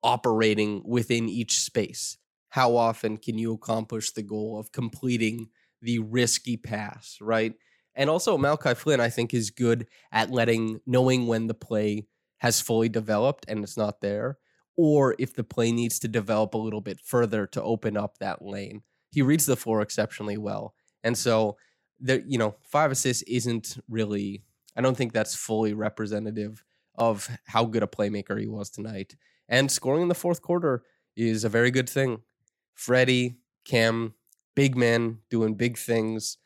operating 0.03 0.83
within 0.85 1.29
each 1.29 1.61
space. 1.61 2.19
How 2.51 2.77
often 2.77 3.17
can 3.17 3.39
you 3.39 3.55
accomplish 3.55 4.11
the 4.11 4.23
goal 4.23 4.59
of 4.59 4.73
completing 4.73 5.49
the 5.81 6.01
risky 6.01 6.59
pass, 6.59 7.17
right? 7.21 7.55
And 7.95 8.11
also, 8.11 8.37
Malachi 8.37 8.75
Flynn, 8.75 9.01
I 9.01 9.09
think, 9.09 9.33
is 9.33 9.51
good 9.51 9.87
at 10.13 10.31
letting, 10.31 10.81
knowing 10.87 11.27
when 11.27 11.47
the 11.47 11.55
play 11.55 12.07
has 12.39 12.61
fully 12.61 12.89
developed 12.89 13.45
and 13.49 13.63
it's 13.63 13.77
not 13.77 14.01
there, 14.01 14.39
or 14.77 15.15
if 15.19 15.35
the 15.35 15.45
play 15.45 15.73
needs 15.73 15.99
to 16.01 16.09
develop 16.09 16.55
a 16.55 16.59
little 16.59 16.81
bit 16.81 17.01
further 17.01 17.47
to 17.47 17.63
open 17.63 17.97
up 17.97 18.19
that 18.19 18.43
lane. 18.43 18.83
He 19.13 19.23
reads 19.23 19.47
the 19.47 19.57
floor 19.57 19.83
exceptionally 19.83 20.39
well. 20.39 20.75
And 21.05 21.17
so, 21.17 21.57
the, 22.01 22.25
you 22.27 22.39
know, 22.39 22.57
five 22.63 22.91
assists 22.91 23.23
isn't 23.25 23.79
really, 23.89 24.43
I 24.77 24.81
don't 24.81 24.97
think 24.97 25.13
that's 25.13 25.35
fully 25.37 25.75
representative 25.75 26.65
of 26.95 27.29
how 27.47 27.65
good 27.65 27.83
a 27.83 27.87
playmaker 27.87 28.39
he 28.39 28.47
was 28.47 28.71
tonight. 28.71 29.17
And 29.49 29.71
scoring 29.71 30.03
in 30.03 30.09
the 30.09 30.15
fourth 30.15 30.43
quarter 30.43 30.83
is 31.17 31.45
a 31.45 31.49
very 31.49 31.71
good 31.71 31.89
thing. 31.89 32.23
Freddie, 32.75 33.37
Khem, 33.65 34.15
big 34.55 34.77
men 34.77 35.19
doing 35.31 35.55
big 35.55 35.79
things. 35.79 36.39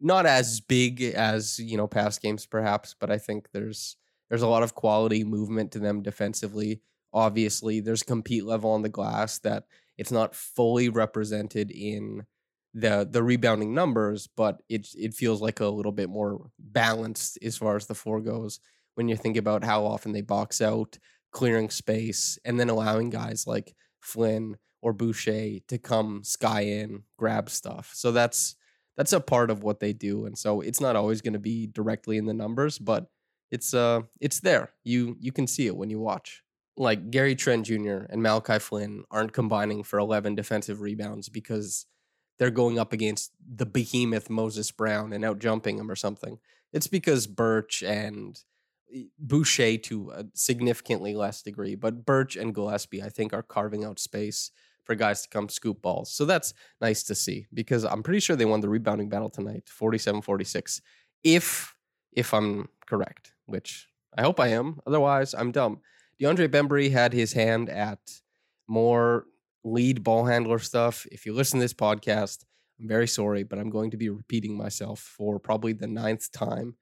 Not 0.00 0.26
as 0.26 0.60
big 0.60 1.02
as, 1.02 1.58
you 1.58 1.76
know, 1.76 1.86
past 1.86 2.20
games 2.20 2.46
perhaps, 2.46 2.94
but 2.98 3.10
I 3.10 3.18
think 3.18 3.50
there's 3.52 3.96
there's 4.28 4.42
a 4.42 4.48
lot 4.48 4.62
of 4.62 4.74
quality 4.74 5.24
movement 5.24 5.72
to 5.72 5.78
them 5.78 6.02
defensively 6.02 6.80
obviously 7.12 7.80
there's 7.80 8.02
compete 8.02 8.44
level 8.44 8.70
on 8.70 8.82
the 8.82 8.88
glass 8.88 9.38
that 9.40 9.64
it's 9.98 10.10
not 10.10 10.34
fully 10.34 10.88
represented 10.88 11.70
in 11.70 12.24
the 12.74 13.06
the 13.10 13.22
rebounding 13.22 13.74
numbers, 13.74 14.26
but 14.26 14.62
it 14.68 14.88
it 14.96 15.12
feels 15.12 15.42
like 15.42 15.60
a 15.60 15.66
little 15.66 15.92
bit 15.92 16.08
more 16.08 16.50
balanced 16.58 17.38
as 17.42 17.56
far 17.56 17.76
as 17.76 17.86
the 17.86 17.94
four 17.94 18.20
goes 18.20 18.60
when 18.94 19.08
you 19.08 19.16
think 19.16 19.36
about 19.36 19.64
how 19.64 19.84
often 19.84 20.12
they 20.12 20.20
box 20.20 20.60
out, 20.60 20.98
clearing 21.30 21.70
space, 21.70 22.38
and 22.44 22.58
then 22.58 22.68
allowing 22.68 23.10
guys 23.10 23.46
like 23.46 23.74
Flynn 24.00 24.56
or 24.80 24.92
Boucher 24.92 25.60
to 25.68 25.78
come 25.78 26.24
sky 26.24 26.62
in, 26.62 27.04
grab 27.16 27.48
stuff. 27.48 27.90
So 27.94 28.12
that's 28.12 28.56
that's 28.96 29.12
a 29.12 29.20
part 29.20 29.50
of 29.50 29.62
what 29.62 29.80
they 29.80 29.92
do, 29.92 30.26
and 30.26 30.36
so 30.36 30.60
it's 30.60 30.80
not 30.80 30.96
always 30.96 31.22
going 31.22 31.32
to 31.32 31.38
be 31.38 31.66
directly 31.66 32.18
in 32.18 32.26
the 32.26 32.34
numbers, 32.34 32.78
but 32.78 33.06
it's 33.50 33.74
uh 33.74 34.02
it's 34.20 34.40
there. 34.40 34.72
You 34.84 35.16
you 35.20 35.32
can 35.32 35.46
see 35.46 35.66
it 35.66 35.76
when 35.76 35.90
you 35.90 36.00
watch 36.00 36.42
like 36.76 37.10
Gary 37.10 37.34
Trent 37.34 37.66
Jr. 37.66 38.06
and 38.08 38.22
Malachi 38.22 38.58
Flynn 38.58 39.04
aren't 39.10 39.32
combining 39.32 39.82
for 39.82 39.98
11 39.98 40.34
defensive 40.34 40.80
rebounds 40.80 41.28
because 41.28 41.86
they're 42.38 42.50
going 42.50 42.78
up 42.78 42.92
against 42.92 43.32
the 43.46 43.66
behemoth 43.66 44.30
Moses 44.30 44.70
Brown 44.70 45.12
and 45.12 45.24
out 45.24 45.38
jumping 45.38 45.78
him 45.78 45.90
or 45.90 45.96
something. 45.96 46.38
It's 46.72 46.86
because 46.86 47.26
Birch 47.26 47.82
and 47.82 48.38
Boucher 49.18 49.76
to 49.78 50.10
a 50.10 50.24
significantly 50.34 51.14
less 51.14 51.42
degree, 51.42 51.74
but 51.74 52.04
Birch 52.04 52.36
and 52.36 52.54
Gillespie, 52.54 53.02
I 53.02 53.08
think, 53.08 53.32
are 53.32 53.42
carving 53.42 53.84
out 53.84 53.98
space 53.98 54.50
for 54.84 54.94
guys 54.94 55.22
to 55.22 55.28
come 55.28 55.48
scoop 55.48 55.80
balls. 55.80 56.12
So 56.12 56.24
that's 56.24 56.54
nice 56.80 57.02
to 57.04 57.14
see 57.14 57.46
because 57.54 57.84
I'm 57.84 58.02
pretty 58.02 58.20
sure 58.20 58.36
they 58.36 58.44
won 58.44 58.60
the 58.60 58.68
rebounding 58.68 59.08
battle 59.08 59.30
tonight, 59.30 59.70
47-46. 59.80 60.80
If 61.22 61.74
if 62.12 62.34
I'm 62.34 62.68
correct, 62.86 63.32
which 63.46 63.88
I 64.16 64.22
hope 64.22 64.38
I 64.38 64.48
am. 64.48 64.80
Otherwise, 64.86 65.34
I'm 65.34 65.52
dumb. 65.52 65.80
DeAndre 66.20 66.48
Bembry 66.48 66.92
had 66.92 67.12
his 67.12 67.32
hand 67.32 67.68
at 67.68 67.98
more 68.68 69.24
lead 69.64 70.04
ball 70.04 70.26
handler 70.26 70.58
stuff. 70.58 71.06
If 71.10 71.26
you 71.26 71.32
listen 71.32 71.58
to 71.58 71.64
this 71.64 71.74
podcast, 71.74 72.44
I'm 72.78 72.88
very 72.88 73.08
sorry, 73.08 73.42
but 73.42 73.58
I'm 73.58 73.70
going 73.70 73.90
to 73.92 73.96
be 73.96 74.08
repeating 74.08 74.56
myself 74.56 75.00
for 75.00 75.38
probably 75.38 75.72
the 75.72 75.86
ninth 75.86 76.30
time. 76.32 76.76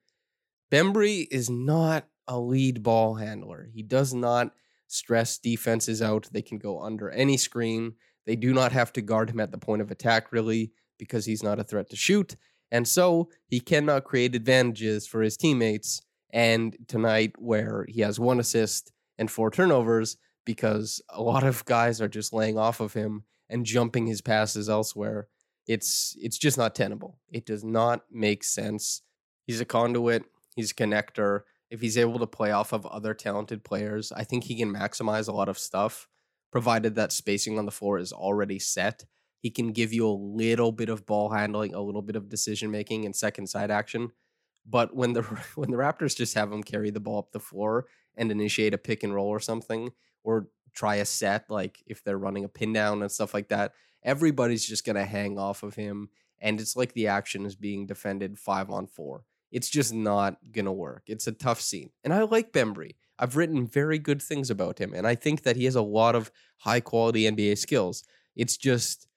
Bembry 0.70 1.26
is 1.30 1.50
not 1.50 2.06
a 2.28 2.38
lead 2.38 2.82
ball 2.82 3.14
handler. 3.14 3.68
He 3.72 3.82
does 3.82 4.14
not 4.14 4.52
stress 4.86 5.38
defenses 5.38 6.00
out. 6.00 6.28
They 6.32 6.42
can 6.42 6.58
go 6.58 6.80
under 6.80 7.10
any 7.10 7.36
screen. 7.36 7.94
They 8.26 8.36
do 8.36 8.52
not 8.52 8.72
have 8.72 8.92
to 8.94 9.02
guard 9.02 9.30
him 9.30 9.40
at 9.40 9.50
the 9.50 9.58
point 9.58 9.82
of 9.82 9.90
attack, 9.90 10.32
really, 10.32 10.72
because 10.98 11.26
he's 11.26 11.42
not 11.42 11.58
a 11.58 11.64
threat 11.64 11.90
to 11.90 11.96
shoot. 11.96 12.36
And 12.70 12.86
so 12.86 13.30
he 13.46 13.58
cannot 13.58 14.04
create 14.04 14.36
advantages 14.36 15.06
for 15.06 15.22
his 15.22 15.36
teammates. 15.36 16.02
And 16.32 16.76
tonight, 16.86 17.32
where 17.38 17.84
he 17.88 18.02
has 18.02 18.20
one 18.20 18.38
assist, 18.38 18.92
and 19.20 19.30
four 19.30 19.50
turnovers 19.50 20.16
because 20.44 21.00
a 21.10 21.22
lot 21.22 21.44
of 21.44 21.64
guys 21.66 22.00
are 22.00 22.08
just 22.08 22.32
laying 22.32 22.58
off 22.58 22.80
of 22.80 22.94
him 22.94 23.22
and 23.48 23.66
jumping 23.66 24.06
his 24.06 24.22
passes 24.22 24.68
elsewhere. 24.68 25.28
It's 25.66 26.16
it's 26.20 26.38
just 26.38 26.58
not 26.58 26.74
tenable. 26.74 27.18
It 27.30 27.46
does 27.46 27.62
not 27.62 28.04
make 28.10 28.42
sense. 28.42 29.02
He's 29.46 29.60
a 29.60 29.66
conduit, 29.66 30.24
he's 30.60 30.72
a 30.72 30.74
connector. 30.74 31.40
If 31.70 31.80
he's 31.80 31.98
able 31.98 32.18
to 32.18 32.26
play 32.26 32.50
off 32.50 32.72
of 32.72 32.86
other 32.86 33.14
talented 33.14 33.64
players, 33.64 34.12
I 34.12 34.24
think 34.24 34.44
he 34.44 34.56
can 34.56 34.72
maximize 34.72 35.28
a 35.28 35.32
lot 35.32 35.48
of 35.48 35.58
stuff 35.58 36.08
provided 36.50 36.94
that 36.96 37.12
spacing 37.12 37.58
on 37.58 37.64
the 37.64 37.70
floor 37.70 37.98
is 37.98 38.12
already 38.12 38.58
set. 38.58 39.04
He 39.38 39.50
can 39.50 39.72
give 39.72 39.92
you 39.92 40.06
a 40.06 40.10
little 40.10 40.72
bit 40.72 40.88
of 40.88 41.06
ball 41.06 41.30
handling, 41.30 41.74
a 41.74 41.80
little 41.80 42.02
bit 42.02 42.16
of 42.16 42.28
decision 42.28 42.70
making 42.70 43.04
and 43.04 43.14
second 43.14 43.46
side 43.48 43.70
action. 43.70 44.10
But 44.66 44.94
when 44.94 45.14
the 45.14 45.22
when 45.54 45.70
the 45.70 45.76
Raptors 45.76 46.16
just 46.16 46.34
have 46.34 46.52
him 46.52 46.62
carry 46.62 46.90
the 46.90 47.00
ball 47.00 47.18
up 47.18 47.32
the 47.32 47.40
floor 47.40 47.86
and 48.16 48.30
initiate 48.30 48.74
a 48.74 48.78
pick 48.78 49.02
and 49.02 49.14
roll 49.14 49.28
or 49.28 49.40
something, 49.40 49.90
or 50.22 50.48
try 50.74 50.96
a 50.96 51.04
set, 51.04 51.48
like 51.48 51.82
if 51.86 52.04
they're 52.04 52.18
running 52.18 52.44
a 52.44 52.48
pin 52.48 52.72
down 52.72 53.02
and 53.02 53.10
stuff 53.10 53.32
like 53.32 53.48
that, 53.48 53.72
everybody's 54.02 54.66
just 54.66 54.84
to 54.84 55.04
hang 55.04 55.38
off 55.38 55.62
of 55.62 55.74
him. 55.74 56.10
And 56.42 56.60
it's 56.60 56.76
like 56.76 56.92
the 56.92 57.06
action 57.06 57.44
is 57.44 57.54
being 57.54 57.86
defended 57.86 58.38
five 58.38 58.70
on 58.70 58.86
four. 58.86 59.24
It's 59.50 59.68
just 59.68 59.92
not 59.92 60.36
to 60.54 60.72
work. 60.72 61.04
It's 61.06 61.26
a 61.26 61.32
tough 61.32 61.60
scene. 61.60 61.90
And 62.04 62.12
I 62.12 62.22
like 62.22 62.52
Bembry. 62.52 62.94
I've 63.18 63.36
written 63.36 63.66
very 63.66 63.98
good 63.98 64.22
things 64.22 64.50
about 64.50 64.78
him. 64.78 64.94
And 64.94 65.06
I 65.06 65.14
think 65.14 65.42
that 65.42 65.56
he 65.56 65.66
has 65.66 65.74
a 65.74 65.82
lot 65.82 66.14
of 66.14 66.30
high 66.58 66.80
quality 66.80 67.24
NBA 67.24 67.58
skills. 67.58 68.02
It's 68.34 68.56
just, 68.56 69.08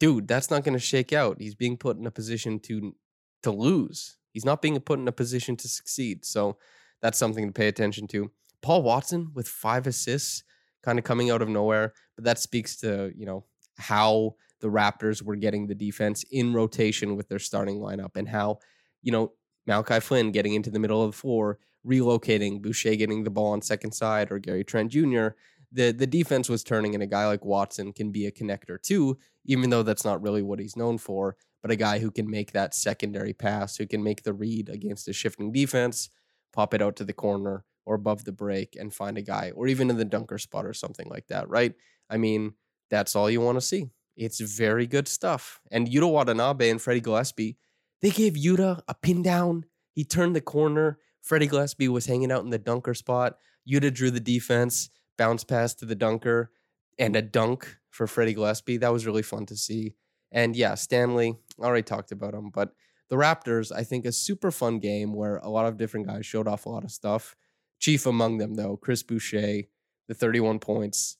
dude, 0.00 0.26
that's 0.26 0.50
not 0.50 0.64
to 0.64 0.78
shake 0.78 1.12
out. 1.12 1.36
He's 1.38 1.54
being 1.54 1.76
put 1.76 1.96
in 1.96 2.06
a 2.06 2.10
position 2.10 2.58
to 2.60 2.94
to 3.42 3.50
lose. 3.50 4.16
He's 4.32 4.44
not 4.44 4.62
being 4.62 4.80
put 4.80 4.98
in 4.98 5.06
a 5.06 5.12
position 5.12 5.54
to 5.56 5.68
succeed. 5.68 6.24
So 6.24 6.56
that's 7.00 7.18
something 7.18 7.46
to 7.46 7.52
pay 7.52 7.68
attention 7.68 8.08
to. 8.08 8.30
Paul 8.62 8.82
Watson 8.82 9.30
with 9.34 9.46
five 9.46 9.86
assists, 9.86 10.42
kind 10.82 10.98
of 10.98 11.04
coming 11.04 11.30
out 11.30 11.42
of 11.42 11.48
nowhere, 11.48 11.92
but 12.16 12.24
that 12.24 12.38
speaks 12.38 12.76
to 12.76 13.12
you 13.14 13.26
know 13.26 13.44
how 13.76 14.36
the 14.60 14.68
Raptors 14.68 15.22
were 15.22 15.36
getting 15.36 15.66
the 15.66 15.74
defense 15.74 16.24
in 16.30 16.54
rotation 16.54 17.16
with 17.16 17.28
their 17.28 17.38
starting 17.38 17.78
lineup 17.78 18.16
and 18.16 18.28
how 18.28 18.58
you 19.02 19.12
know 19.12 19.32
Malachi 19.66 20.00
Flynn 20.00 20.32
getting 20.32 20.54
into 20.54 20.70
the 20.70 20.78
middle 20.78 21.02
of 21.02 21.12
the 21.12 21.16
floor, 21.16 21.58
relocating, 21.86 22.60
Boucher 22.60 22.96
getting 22.96 23.24
the 23.24 23.30
ball 23.30 23.52
on 23.52 23.62
second 23.62 23.92
side, 23.92 24.30
or 24.30 24.38
Gary 24.38 24.64
Trent 24.64 24.92
Jr. 24.92 25.28
The 25.72 25.92
the 25.92 26.06
defense 26.06 26.48
was 26.48 26.62
turning, 26.62 26.94
and 26.94 27.02
a 27.02 27.06
guy 27.06 27.26
like 27.26 27.44
Watson 27.44 27.92
can 27.92 28.10
be 28.10 28.26
a 28.26 28.32
connector 28.32 28.80
too, 28.80 29.18
even 29.44 29.70
though 29.70 29.82
that's 29.82 30.04
not 30.04 30.22
really 30.22 30.42
what 30.42 30.60
he's 30.60 30.76
known 30.76 30.98
for. 30.98 31.36
But 31.62 31.70
a 31.70 31.76
guy 31.76 31.98
who 31.98 32.10
can 32.10 32.30
make 32.30 32.52
that 32.52 32.74
secondary 32.74 33.32
pass, 33.32 33.76
who 33.76 33.86
can 33.86 34.02
make 34.02 34.22
the 34.22 34.34
read 34.34 34.68
against 34.68 35.08
a 35.08 35.14
shifting 35.14 35.50
defense, 35.50 36.10
pop 36.52 36.74
it 36.74 36.82
out 36.82 36.96
to 36.96 37.04
the 37.04 37.14
corner 37.14 37.64
or 37.86 37.94
above 37.94 38.24
the 38.24 38.32
break 38.32 38.76
and 38.78 38.94
find 38.94 39.18
a 39.18 39.22
guy, 39.22 39.52
or 39.54 39.66
even 39.66 39.90
in 39.90 39.96
the 39.96 40.04
dunker 40.04 40.38
spot 40.38 40.66
or 40.66 40.74
something 40.74 41.08
like 41.08 41.26
that, 41.28 41.48
right? 41.48 41.74
I 42.08 42.16
mean, 42.16 42.54
that's 42.90 43.16
all 43.16 43.30
you 43.30 43.40
want 43.40 43.56
to 43.56 43.60
see. 43.60 43.90
It's 44.16 44.40
very 44.40 44.86
good 44.86 45.08
stuff. 45.08 45.60
And 45.70 45.88
Yuta 45.88 46.10
Watanabe 46.10 46.70
and 46.70 46.80
Freddie 46.80 47.00
Gillespie, 47.00 47.56
they 48.04 48.10
gave 48.10 48.34
Yuta 48.34 48.82
a 48.86 48.92
pin 48.92 49.22
down. 49.22 49.64
He 49.94 50.04
turned 50.04 50.36
the 50.36 50.42
corner. 50.42 50.98
Freddie 51.22 51.46
Gillespie 51.46 51.88
was 51.88 52.04
hanging 52.04 52.30
out 52.30 52.44
in 52.44 52.50
the 52.50 52.58
dunker 52.58 52.92
spot. 52.92 53.38
Yuta 53.66 53.90
drew 53.94 54.10
the 54.10 54.20
defense, 54.20 54.90
bounce 55.16 55.42
pass 55.42 55.72
to 55.76 55.86
the 55.86 55.94
dunker, 55.94 56.50
and 56.98 57.16
a 57.16 57.22
dunk 57.22 57.78
for 57.88 58.06
Freddie 58.06 58.34
Gillespie. 58.34 58.76
That 58.76 58.92
was 58.92 59.06
really 59.06 59.22
fun 59.22 59.46
to 59.46 59.56
see. 59.56 59.94
And 60.30 60.54
yeah, 60.54 60.74
Stanley, 60.74 61.38
already 61.58 61.82
talked 61.82 62.12
about 62.12 62.34
him, 62.34 62.50
but 62.50 62.74
the 63.08 63.16
Raptors, 63.16 63.72
I 63.74 63.84
think, 63.84 64.04
a 64.04 64.12
super 64.12 64.50
fun 64.50 64.80
game 64.80 65.14
where 65.14 65.38
a 65.38 65.48
lot 65.48 65.64
of 65.64 65.78
different 65.78 66.06
guys 66.06 66.26
showed 66.26 66.46
off 66.46 66.66
a 66.66 66.68
lot 66.68 66.84
of 66.84 66.90
stuff. 66.90 67.34
Chief 67.78 68.04
among 68.04 68.36
them, 68.36 68.56
though, 68.56 68.76
Chris 68.76 69.02
Boucher, 69.02 69.62
the 70.08 70.14
31 70.14 70.58
points. 70.58 71.16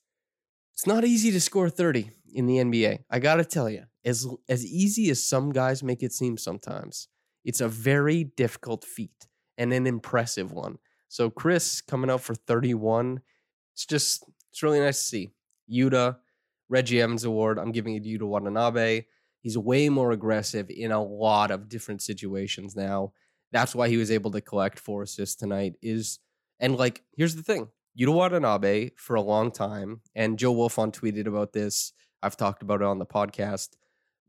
It's 0.74 0.86
not 0.86 1.06
easy 1.06 1.30
to 1.30 1.40
score 1.40 1.70
30 1.70 2.10
in 2.34 2.44
the 2.44 2.58
NBA. 2.58 3.04
I 3.10 3.20
got 3.20 3.36
to 3.36 3.44
tell 3.46 3.70
you, 3.70 3.84
as, 4.04 4.26
as 4.48 4.64
easy 4.64 5.10
as 5.10 5.22
some 5.22 5.50
guys 5.50 5.82
make 5.82 6.02
it 6.02 6.12
seem 6.12 6.36
sometimes, 6.36 7.08
it's 7.44 7.60
a 7.60 7.68
very 7.68 8.24
difficult 8.24 8.84
feat 8.84 9.26
and 9.58 9.72
an 9.72 9.86
impressive 9.86 10.52
one. 10.52 10.78
So, 11.08 11.30
Chris 11.30 11.80
coming 11.80 12.10
out 12.10 12.22
for 12.22 12.34
31, 12.34 13.20
it's 13.72 13.86
just, 13.86 14.24
it's 14.50 14.62
really 14.62 14.80
nice 14.80 14.98
to 14.98 15.04
see. 15.04 15.30
Yuta, 15.72 16.16
Reggie 16.68 17.00
Evans 17.00 17.24
Award, 17.24 17.58
I'm 17.58 17.72
giving 17.72 17.94
it 17.94 18.04
to 18.04 18.08
Yuta 18.08 18.26
Watanabe. 18.26 19.04
He's 19.40 19.58
way 19.58 19.88
more 19.88 20.12
aggressive 20.12 20.70
in 20.70 20.90
a 20.90 21.02
lot 21.02 21.50
of 21.50 21.68
different 21.68 22.02
situations 22.02 22.74
now. 22.74 23.12
That's 23.52 23.74
why 23.74 23.88
he 23.88 23.96
was 23.96 24.10
able 24.10 24.30
to 24.32 24.40
collect 24.40 24.78
four 24.78 25.02
assists 25.02 25.36
tonight. 25.36 25.74
Is 25.82 26.18
and 26.58 26.76
like 26.76 27.02
here's 27.16 27.36
the 27.36 27.42
thing: 27.42 27.68
Yuta 27.98 28.12
Watanabe 28.12 28.90
for 28.96 29.16
a 29.16 29.20
long 29.20 29.52
time, 29.52 30.00
and 30.14 30.38
Joe 30.38 30.54
Wolfond 30.54 30.98
tweeted 30.98 31.26
about 31.26 31.52
this. 31.52 31.92
I've 32.22 32.36
talked 32.38 32.62
about 32.62 32.80
it 32.80 32.86
on 32.86 32.98
the 32.98 33.06
podcast. 33.06 33.76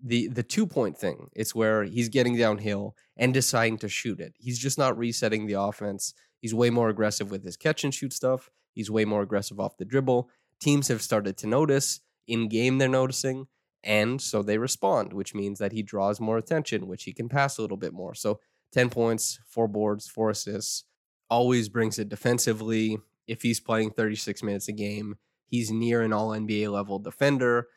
The 0.03 0.27
the 0.27 0.43
two 0.43 0.67
point 0.67 0.97
thing. 0.97 1.29
It's 1.35 1.55
where 1.55 1.83
he's 1.83 2.09
getting 2.09 2.37
downhill 2.37 2.95
and 3.17 3.33
deciding 3.33 3.77
to 3.79 3.89
shoot 3.89 4.19
it. 4.19 4.33
He's 4.37 4.59
just 4.59 4.77
not 4.77 4.97
resetting 4.97 5.47
the 5.47 5.59
offense. 5.59 6.13
He's 6.41 6.53
way 6.53 6.69
more 6.69 6.89
aggressive 6.89 7.31
with 7.31 7.43
his 7.43 7.57
catch 7.57 7.83
and 7.83 7.93
shoot 7.93 8.13
stuff. 8.13 8.49
He's 8.73 8.91
way 8.91 9.05
more 9.05 9.21
aggressive 9.21 9.59
off 9.59 9.77
the 9.77 9.85
dribble. 9.85 10.29
Teams 10.59 10.89
have 10.89 11.01
started 11.01 11.37
to 11.37 11.47
notice. 11.47 12.01
In 12.27 12.49
game, 12.49 12.77
they're 12.77 12.89
noticing. 12.89 13.47
And 13.83 14.19
so 14.19 14.41
they 14.41 14.57
respond, 14.57 15.13
which 15.13 15.35
means 15.35 15.59
that 15.59 15.71
he 15.71 15.83
draws 15.83 16.19
more 16.19 16.37
attention, 16.37 16.87
which 16.87 17.03
he 17.03 17.13
can 17.13 17.29
pass 17.29 17.57
a 17.57 17.61
little 17.61 17.77
bit 17.77 17.93
more. 17.93 18.15
So 18.15 18.39
10 18.73 18.89
points, 18.89 19.39
four 19.47 19.67
boards, 19.67 20.07
four 20.07 20.31
assists, 20.31 20.85
always 21.29 21.69
brings 21.69 21.99
it 21.99 22.09
defensively. 22.09 22.97
If 23.27 23.43
he's 23.43 23.59
playing 23.59 23.91
36 23.91 24.43
minutes 24.43 24.67
a 24.67 24.71
game, 24.71 25.15
he's 25.45 25.71
near 25.71 26.01
an 26.01 26.13
all 26.13 26.29
NBA 26.29 26.71
level 26.71 26.99
defender. 26.99 27.67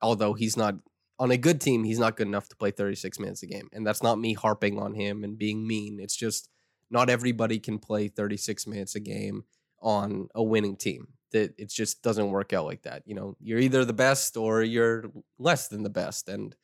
Although 0.00 0.34
he's 0.34 0.56
not 0.56 0.76
on 1.18 1.30
a 1.30 1.36
good 1.36 1.60
team, 1.60 1.84
he's 1.84 1.98
not 1.98 2.16
good 2.16 2.26
enough 2.26 2.48
to 2.48 2.56
play 2.56 2.70
36 2.70 3.18
minutes 3.18 3.42
a 3.42 3.46
game. 3.46 3.68
And 3.72 3.86
that's 3.86 4.02
not 4.02 4.18
me 4.18 4.34
harping 4.34 4.78
on 4.78 4.94
him 4.94 5.24
and 5.24 5.38
being 5.38 5.66
mean. 5.66 5.98
It's 6.00 6.16
just 6.16 6.48
not 6.90 7.10
everybody 7.10 7.58
can 7.58 7.78
play 7.78 8.08
36 8.08 8.66
minutes 8.66 8.94
a 8.94 9.00
game 9.00 9.44
on 9.80 10.28
a 10.34 10.42
winning 10.42 10.76
team 10.76 11.08
that 11.32 11.54
it 11.58 11.68
just 11.68 12.02
doesn't 12.02 12.30
work 12.30 12.52
out 12.52 12.64
like 12.64 12.82
that. 12.82 13.02
You 13.04 13.14
know, 13.14 13.36
you're 13.40 13.58
either 13.58 13.84
the 13.84 13.92
best 13.92 14.36
or 14.36 14.62
you're 14.62 15.10
less 15.38 15.68
than 15.68 15.82
the 15.82 15.90
best. 15.90 16.28
And 16.28 16.54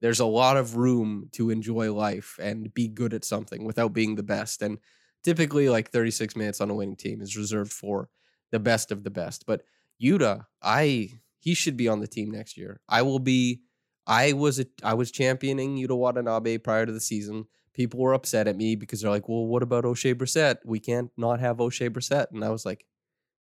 there's 0.00 0.20
a 0.20 0.26
lot 0.26 0.56
of 0.56 0.76
room 0.76 1.28
to 1.32 1.50
enjoy 1.50 1.92
life 1.92 2.38
and 2.40 2.72
be 2.72 2.88
good 2.88 3.14
at 3.14 3.24
something 3.24 3.64
without 3.64 3.92
being 3.92 4.14
the 4.14 4.22
best. 4.22 4.62
And 4.62 4.78
typically, 5.24 5.68
like 5.68 5.90
36 5.90 6.36
minutes 6.36 6.60
on 6.60 6.70
a 6.70 6.74
winning 6.74 6.96
team 6.96 7.20
is 7.20 7.36
reserved 7.36 7.72
for 7.72 8.08
the 8.50 8.60
best 8.60 8.92
of 8.92 9.02
the 9.04 9.10
best. 9.10 9.44
But 9.46 9.62
Yuta, 10.02 10.46
I 10.62 11.10
he 11.40 11.54
should 11.54 11.76
be 11.76 11.88
on 11.88 12.00
the 12.00 12.06
team 12.06 12.30
next 12.30 12.56
year. 12.56 12.80
I 12.88 13.02
will 13.02 13.18
be. 13.18 13.62
I 14.06 14.32
was 14.32 14.58
a, 14.58 14.66
I 14.82 14.94
was 14.94 15.10
championing 15.10 15.76
Yuta 15.76 15.96
Watanabe 15.96 16.58
prior 16.58 16.86
to 16.86 16.92
the 16.92 17.00
season. 17.00 17.46
People 17.74 18.00
were 18.00 18.14
upset 18.14 18.48
at 18.48 18.56
me 18.56 18.76
because 18.76 19.00
they're 19.00 19.10
like, 19.10 19.28
"Well, 19.28 19.46
what 19.46 19.62
about 19.62 19.84
Oshae 19.84 20.14
Brissett? 20.14 20.56
We 20.64 20.80
can't 20.80 21.10
not 21.16 21.40
have 21.40 21.58
Oshae 21.58 21.90
Brissett." 21.90 22.26
And 22.32 22.44
I 22.44 22.50
was 22.50 22.66
like, 22.66 22.84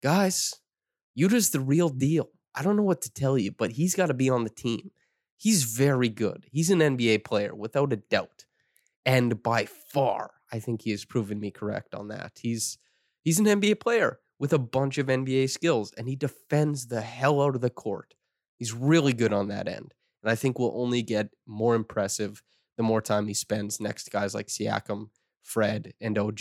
"Guys, 0.02 0.54
Yuta's 1.18 1.50
the 1.50 1.60
real 1.60 1.88
deal. 1.88 2.30
I 2.54 2.62
don't 2.62 2.76
know 2.76 2.82
what 2.82 3.02
to 3.02 3.12
tell 3.12 3.36
you, 3.36 3.52
but 3.52 3.72
he's 3.72 3.94
got 3.94 4.06
to 4.06 4.14
be 4.14 4.30
on 4.30 4.44
the 4.44 4.50
team. 4.50 4.90
He's 5.36 5.64
very 5.64 6.08
good. 6.08 6.46
He's 6.50 6.70
an 6.70 6.78
NBA 6.80 7.24
player 7.24 7.54
without 7.54 7.92
a 7.92 7.96
doubt. 7.96 8.46
And 9.04 9.42
by 9.42 9.66
far, 9.66 10.32
I 10.50 10.58
think 10.58 10.82
he 10.82 10.90
has 10.90 11.04
proven 11.04 11.38
me 11.38 11.50
correct 11.50 11.94
on 11.94 12.08
that. 12.08 12.38
He's 12.40 12.78
he's 13.22 13.38
an 13.38 13.46
NBA 13.46 13.80
player 13.80 14.20
with 14.38 14.52
a 14.52 14.58
bunch 14.58 14.98
of 14.98 15.06
NBA 15.06 15.50
skills 15.50 15.92
and 15.96 16.08
he 16.08 16.16
defends 16.16 16.86
the 16.86 17.02
hell 17.02 17.40
out 17.40 17.54
of 17.54 17.60
the 17.60 17.70
court. 17.70 18.14
He's 18.56 18.72
really 18.72 19.12
good 19.12 19.32
on 19.32 19.48
that 19.48 19.68
end. 19.68 19.92
And 20.26 20.32
I 20.32 20.34
think 20.34 20.58
will 20.58 20.74
only 20.74 21.02
get 21.02 21.28
more 21.46 21.76
impressive 21.76 22.42
the 22.76 22.82
more 22.82 23.00
time 23.00 23.28
he 23.28 23.32
spends 23.32 23.78
next 23.80 24.04
to 24.04 24.10
guys 24.10 24.34
like 24.34 24.48
Siakam, 24.48 25.10
Fred, 25.44 25.94
and 26.00 26.18
OG. 26.18 26.40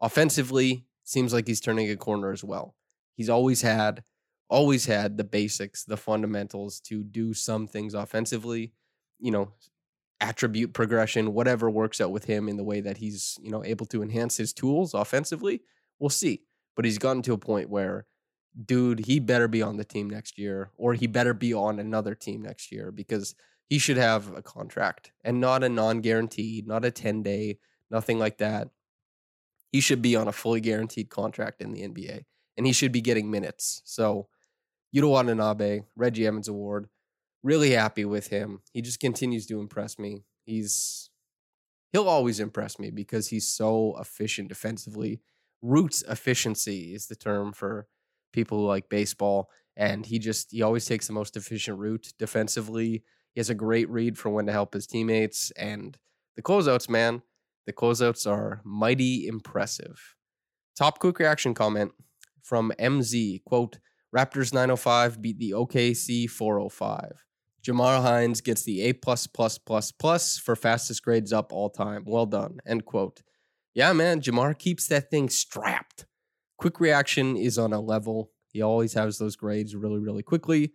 Offensively, 0.00 0.86
seems 1.02 1.32
like 1.32 1.48
he's 1.48 1.60
turning 1.60 1.90
a 1.90 1.96
corner 1.96 2.30
as 2.30 2.44
well. 2.44 2.76
He's 3.16 3.28
always 3.28 3.60
had, 3.60 4.04
always 4.48 4.86
had 4.86 5.16
the 5.16 5.24
basics, 5.24 5.82
the 5.82 5.96
fundamentals 5.96 6.78
to 6.82 7.02
do 7.02 7.34
some 7.34 7.66
things 7.66 7.92
offensively. 7.92 8.72
You 9.18 9.32
know, 9.32 9.52
attribute 10.20 10.72
progression, 10.72 11.34
whatever 11.34 11.68
works 11.68 12.00
out 12.00 12.12
with 12.12 12.26
him 12.26 12.48
in 12.48 12.56
the 12.56 12.62
way 12.62 12.80
that 12.82 12.98
he's 12.98 13.36
you 13.42 13.50
know 13.50 13.64
able 13.64 13.86
to 13.86 14.04
enhance 14.04 14.36
his 14.36 14.52
tools 14.52 14.94
offensively. 14.94 15.62
We'll 15.98 16.08
see. 16.10 16.42
But 16.76 16.84
he's 16.84 16.98
gotten 16.98 17.22
to 17.22 17.32
a 17.32 17.38
point 17.38 17.68
where, 17.68 18.06
dude, 18.64 19.06
he 19.06 19.18
better 19.18 19.48
be 19.48 19.62
on 19.62 19.76
the 19.76 19.84
team 19.84 20.10
next 20.10 20.38
year, 20.38 20.70
or 20.76 20.94
he 20.94 21.06
better 21.06 21.34
be 21.34 21.54
on 21.54 21.78
another 21.78 22.14
team 22.14 22.42
next 22.42 22.70
year 22.72 22.90
because 22.90 23.34
he 23.68 23.78
should 23.78 23.96
have 23.96 24.34
a 24.36 24.42
contract 24.42 25.12
and 25.24 25.40
not 25.40 25.64
a 25.64 25.68
non-guaranteed, 25.68 26.66
not 26.66 26.84
a 26.84 26.90
10 26.90 27.22
day, 27.22 27.58
nothing 27.90 28.18
like 28.18 28.38
that. 28.38 28.68
He 29.70 29.80
should 29.80 30.02
be 30.02 30.14
on 30.14 30.28
a 30.28 30.32
fully 30.32 30.60
guaranteed 30.60 31.08
contract 31.08 31.62
in 31.62 31.72
the 31.72 31.80
NBA 31.80 32.24
and 32.56 32.66
he 32.66 32.72
should 32.72 32.92
be 32.92 33.00
getting 33.00 33.30
minutes. 33.30 33.80
So, 33.84 34.28
Yuta 34.94 35.08
Watanabe, 35.08 35.80
Reggie 35.96 36.26
Evans 36.26 36.48
Award, 36.48 36.88
really 37.42 37.70
happy 37.70 38.04
with 38.04 38.28
him. 38.28 38.60
He 38.72 38.82
just 38.82 39.00
continues 39.00 39.46
to 39.46 39.58
impress 39.58 39.98
me. 39.98 40.24
He's 40.44 41.08
he'll 41.92 42.08
always 42.08 42.40
impress 42.40 42.78
me 42.78 42.90
because 42.90 43.28
he's 43.28 43.48
so 43.48 43.96
efficient 43.98 44.48
defensively. 44.48 45.20
Roots 45.60 46.02
efficiency 46.02 46.94
is 46.94 47.06
the 47.06 47.14
term 47.14 47.52
for 47.52 47.86
people 48.32 48.58
who 48.58 48.66
like 48.66 48.88
baseball, 48.88 49.48
and 49.76 50.04
he 50.06 50.18
just 50.18 50.50
he 50.50 50.62
always 50.62 50.86
takes 50.86 51.06
the 51.06 51.12
most 51.12 51.36
efficient 51.36 51.78
route 51.78 52.12
defensively. 52.18 53.04
He 53.34 53.40
has 53.40 53.50
a 53.50 53.54
great 53.54 53.88
read 53.88 54.18
for 54.18 54.30
when 54.30 54.46
to 54.46 54.52
help 54.52 54.74
his 54.74 54.86
teammates, 54.86 55.50
and 55.52 55.96
the 56.36 56.42
closeouts, 56.42 56.88
man, 56.88 57.22
the 57.66 57.72
closeouts 57.72 58.30
are 58.30 58.60
mighty 58.64 59.26
impressive. 59.26 60.16
Top 60.76 60.98
quick 60.98 61.18
reaction 61.18 61.54
comment 61.54 61.92
from 62.42 62.72
MZ, 62.78 63.44
quote, 63.44 63.78
Raptors 64.14 64.52
905 64.52 65.22
beat 65.22 65.38
the 65.38 65.52
OKC 65.52 66.28
405. 66.28 67.24
Jamar 67.62 68.02
Hines 68.02 68.40
gets 68.40 68.64
the 68.64 68.82
A 68.82 68.92
plus 68.92 69.26
plus 69.26 69.56
plus 69.56 69.92
plus 69.92 70.36
for 70.36 70.56
fastest 70.56 71.02
grades 71.02 71.32
up 71.32 71.52
all 71.52 71.70
time. 71.70 72.04
Well 72.06 72.26
done. 72.26 72.58
End 72.66 72.84
quote. 72.84 73.22
Yeah, 73.74 73.92
man, 73.92 74.20
Jamar 74.20 74.58
keeps 74.58 74.86
that 74.88 75.10
thing 75.10 75.28
strapped. 75.28 76.06
Quick 76.62 76.80
reaction 76.80 77.36
is 77.36 77.58
on 77.58 77.72
a 77.72 77.80
level. 77.80 78.30
He 78.52 78.62
always 78.62 78.94
has 78.94 79.18
those 79.18 79.36
grades 79.36 79.74
really, 79.74 79.98
really 79.98 80.22
quickly. 80.22 80.72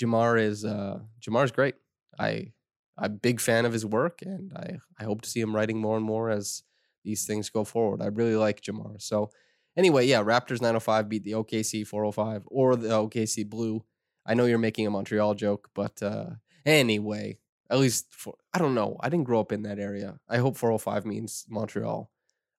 Jamar 0.00 0.40
is 0.40 0.64
uh 0.64 1.00
Jamar's 1.20 1.52
great. 1.52 1.74
I 2.18 2.52
I'm 2.98 3.12
a 3.12 3.20
big 3.28 3.40
fan 3.40 3.66
of 3.66 3.72
his 3.72 3.84
work 3.84 4.22
and 4.22 4.52
I, 4.56 4.78
I 4.98 5.04
hope 5.04 5.20
to 5.22 5.28
see 5.28 5.40
him 5.40 5.54
writing 5.54 5.78
more 5.78 5.96
and 5.96 6.06
more 6.06 6.30
as 6.30 6.62
these 7.04 7.26
things 7.26 7.50
go 7.50 7.64
forward. 7.64 8.00
I 8.00 8.06
really 8.06 8.36
like 8.36 8.62
Jamar. 8.62 9.00
So 9.00 9.30
Anyway, 9.76 10.06
yeah, 10.06 10.22
Raptors 10.22 10.62
905 10.62 11.08
beat 11.08 11.24
the 11.24 11.32
OKC 11.32 11.86
405 11.86 12.44
or 12.46 12.76
the 12.76 12.88
OKC 12.88 13.48
Blue. 13.48 13.84
I 14.24 14.34
know 14.34 14.46
you're 14.46 14.58
making 14.58 14.86
a 14.86 14.90
Montreal 14.90 15.34
joke, 15.34 15.68
but 15.74 16.02
uh, 16.02 16.30
anyway, 16.64 17.38
at 17.68 17.78
least 17.78 18.06
for, 18.10 18.34
I 18.54 18.58
don't 18.58 18.74
know. 18.74 18.96
I 19.00 19.10
didn't 19.10 19.26
grow 19.26 19.38
up 19.38 19.52
in 19.52 19.62
that 19.62 19.78
area. 19.78 20.18
I 20.28 20.38
hope 20.38 20.56
405 20.56 21.04
means 21.04 21.44
Montreal. 21.48 22.10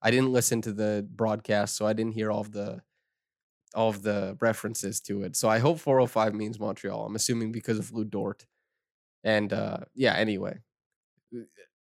I 0.02 0.12
didn't 0.12 0.32
listen 0.32 0.62
to 0.62 0.74
the 0.74 1.08
broadcast, 1.10 1.76
so 1.76 1.86
I 1.88 1.94
didn't 1.94 2.14
hear 2.14 2.32
all 2.32 2.42
of 2.42 2.52
the 2.52 2.82
all 3.76 3.90
of 3.90 4.02
the 4.02 4.38
references 4.40 5.02
to 5.02 5.24
it. 5.24 5.36
So 5.36 5.50
I 5.50 5.60
hope 5.60 5.80
405 5.80 6.34
means 6.34 6.60
Montreal. 6.60 7.06
I'm 7.06 7.16
assuming 7.16 7.52
because 7.52 7.78
of 7.78 7.92
Lu 7.92 8.06
Dort. 8.06 8.46
And 9.24 9.52
uh, 9.52 9.80
yeah, 9.94 10.14
anyway. 10.14 10.60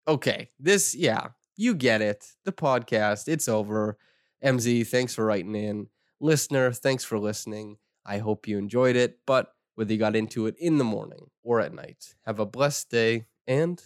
Okay. 0.08 0.50
This, 0.60 0.94
yeah, 0.94 1.30
you 1.56 1.74
get 1.74 2.02
it. 2.02 2.28
The 2.46 2.52
podcast, 2.52 3.28
it's 3.28 3.48
over. 3.48 3.98
MZ, 4.44 4.88
thanks 4.88 5.16
for 5.16 5.26
writing 5.26 5.56
in. 5.56 5.88
Listener, 6.20 6.72
thanks 6.72 7.04
for 7.04 7.18
listening. 7.18 7.78
I 8.06 8.18
hope 8.18 8.48
you 8.48 8.58
enjoyed 8.58 8.96
it, 8.96 9.20
but 9.26 9.54
whether 9.76 9.94
you 9.94 10.00
got 10.00 10.16
into 10.16 10.48
it 10.48 10.56
in 10.60 10.78
the 10.78 10.84
morning 10.84 11.30
or 11.44 11.60
at 11.60 11.74
night, 11.74 12.16
have 12.26 12.40
a 12.40 12.46
blessed 12.46 12.90
day 12.90 13.26
and 13.48 13.82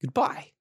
goodbye. 0.00 0.52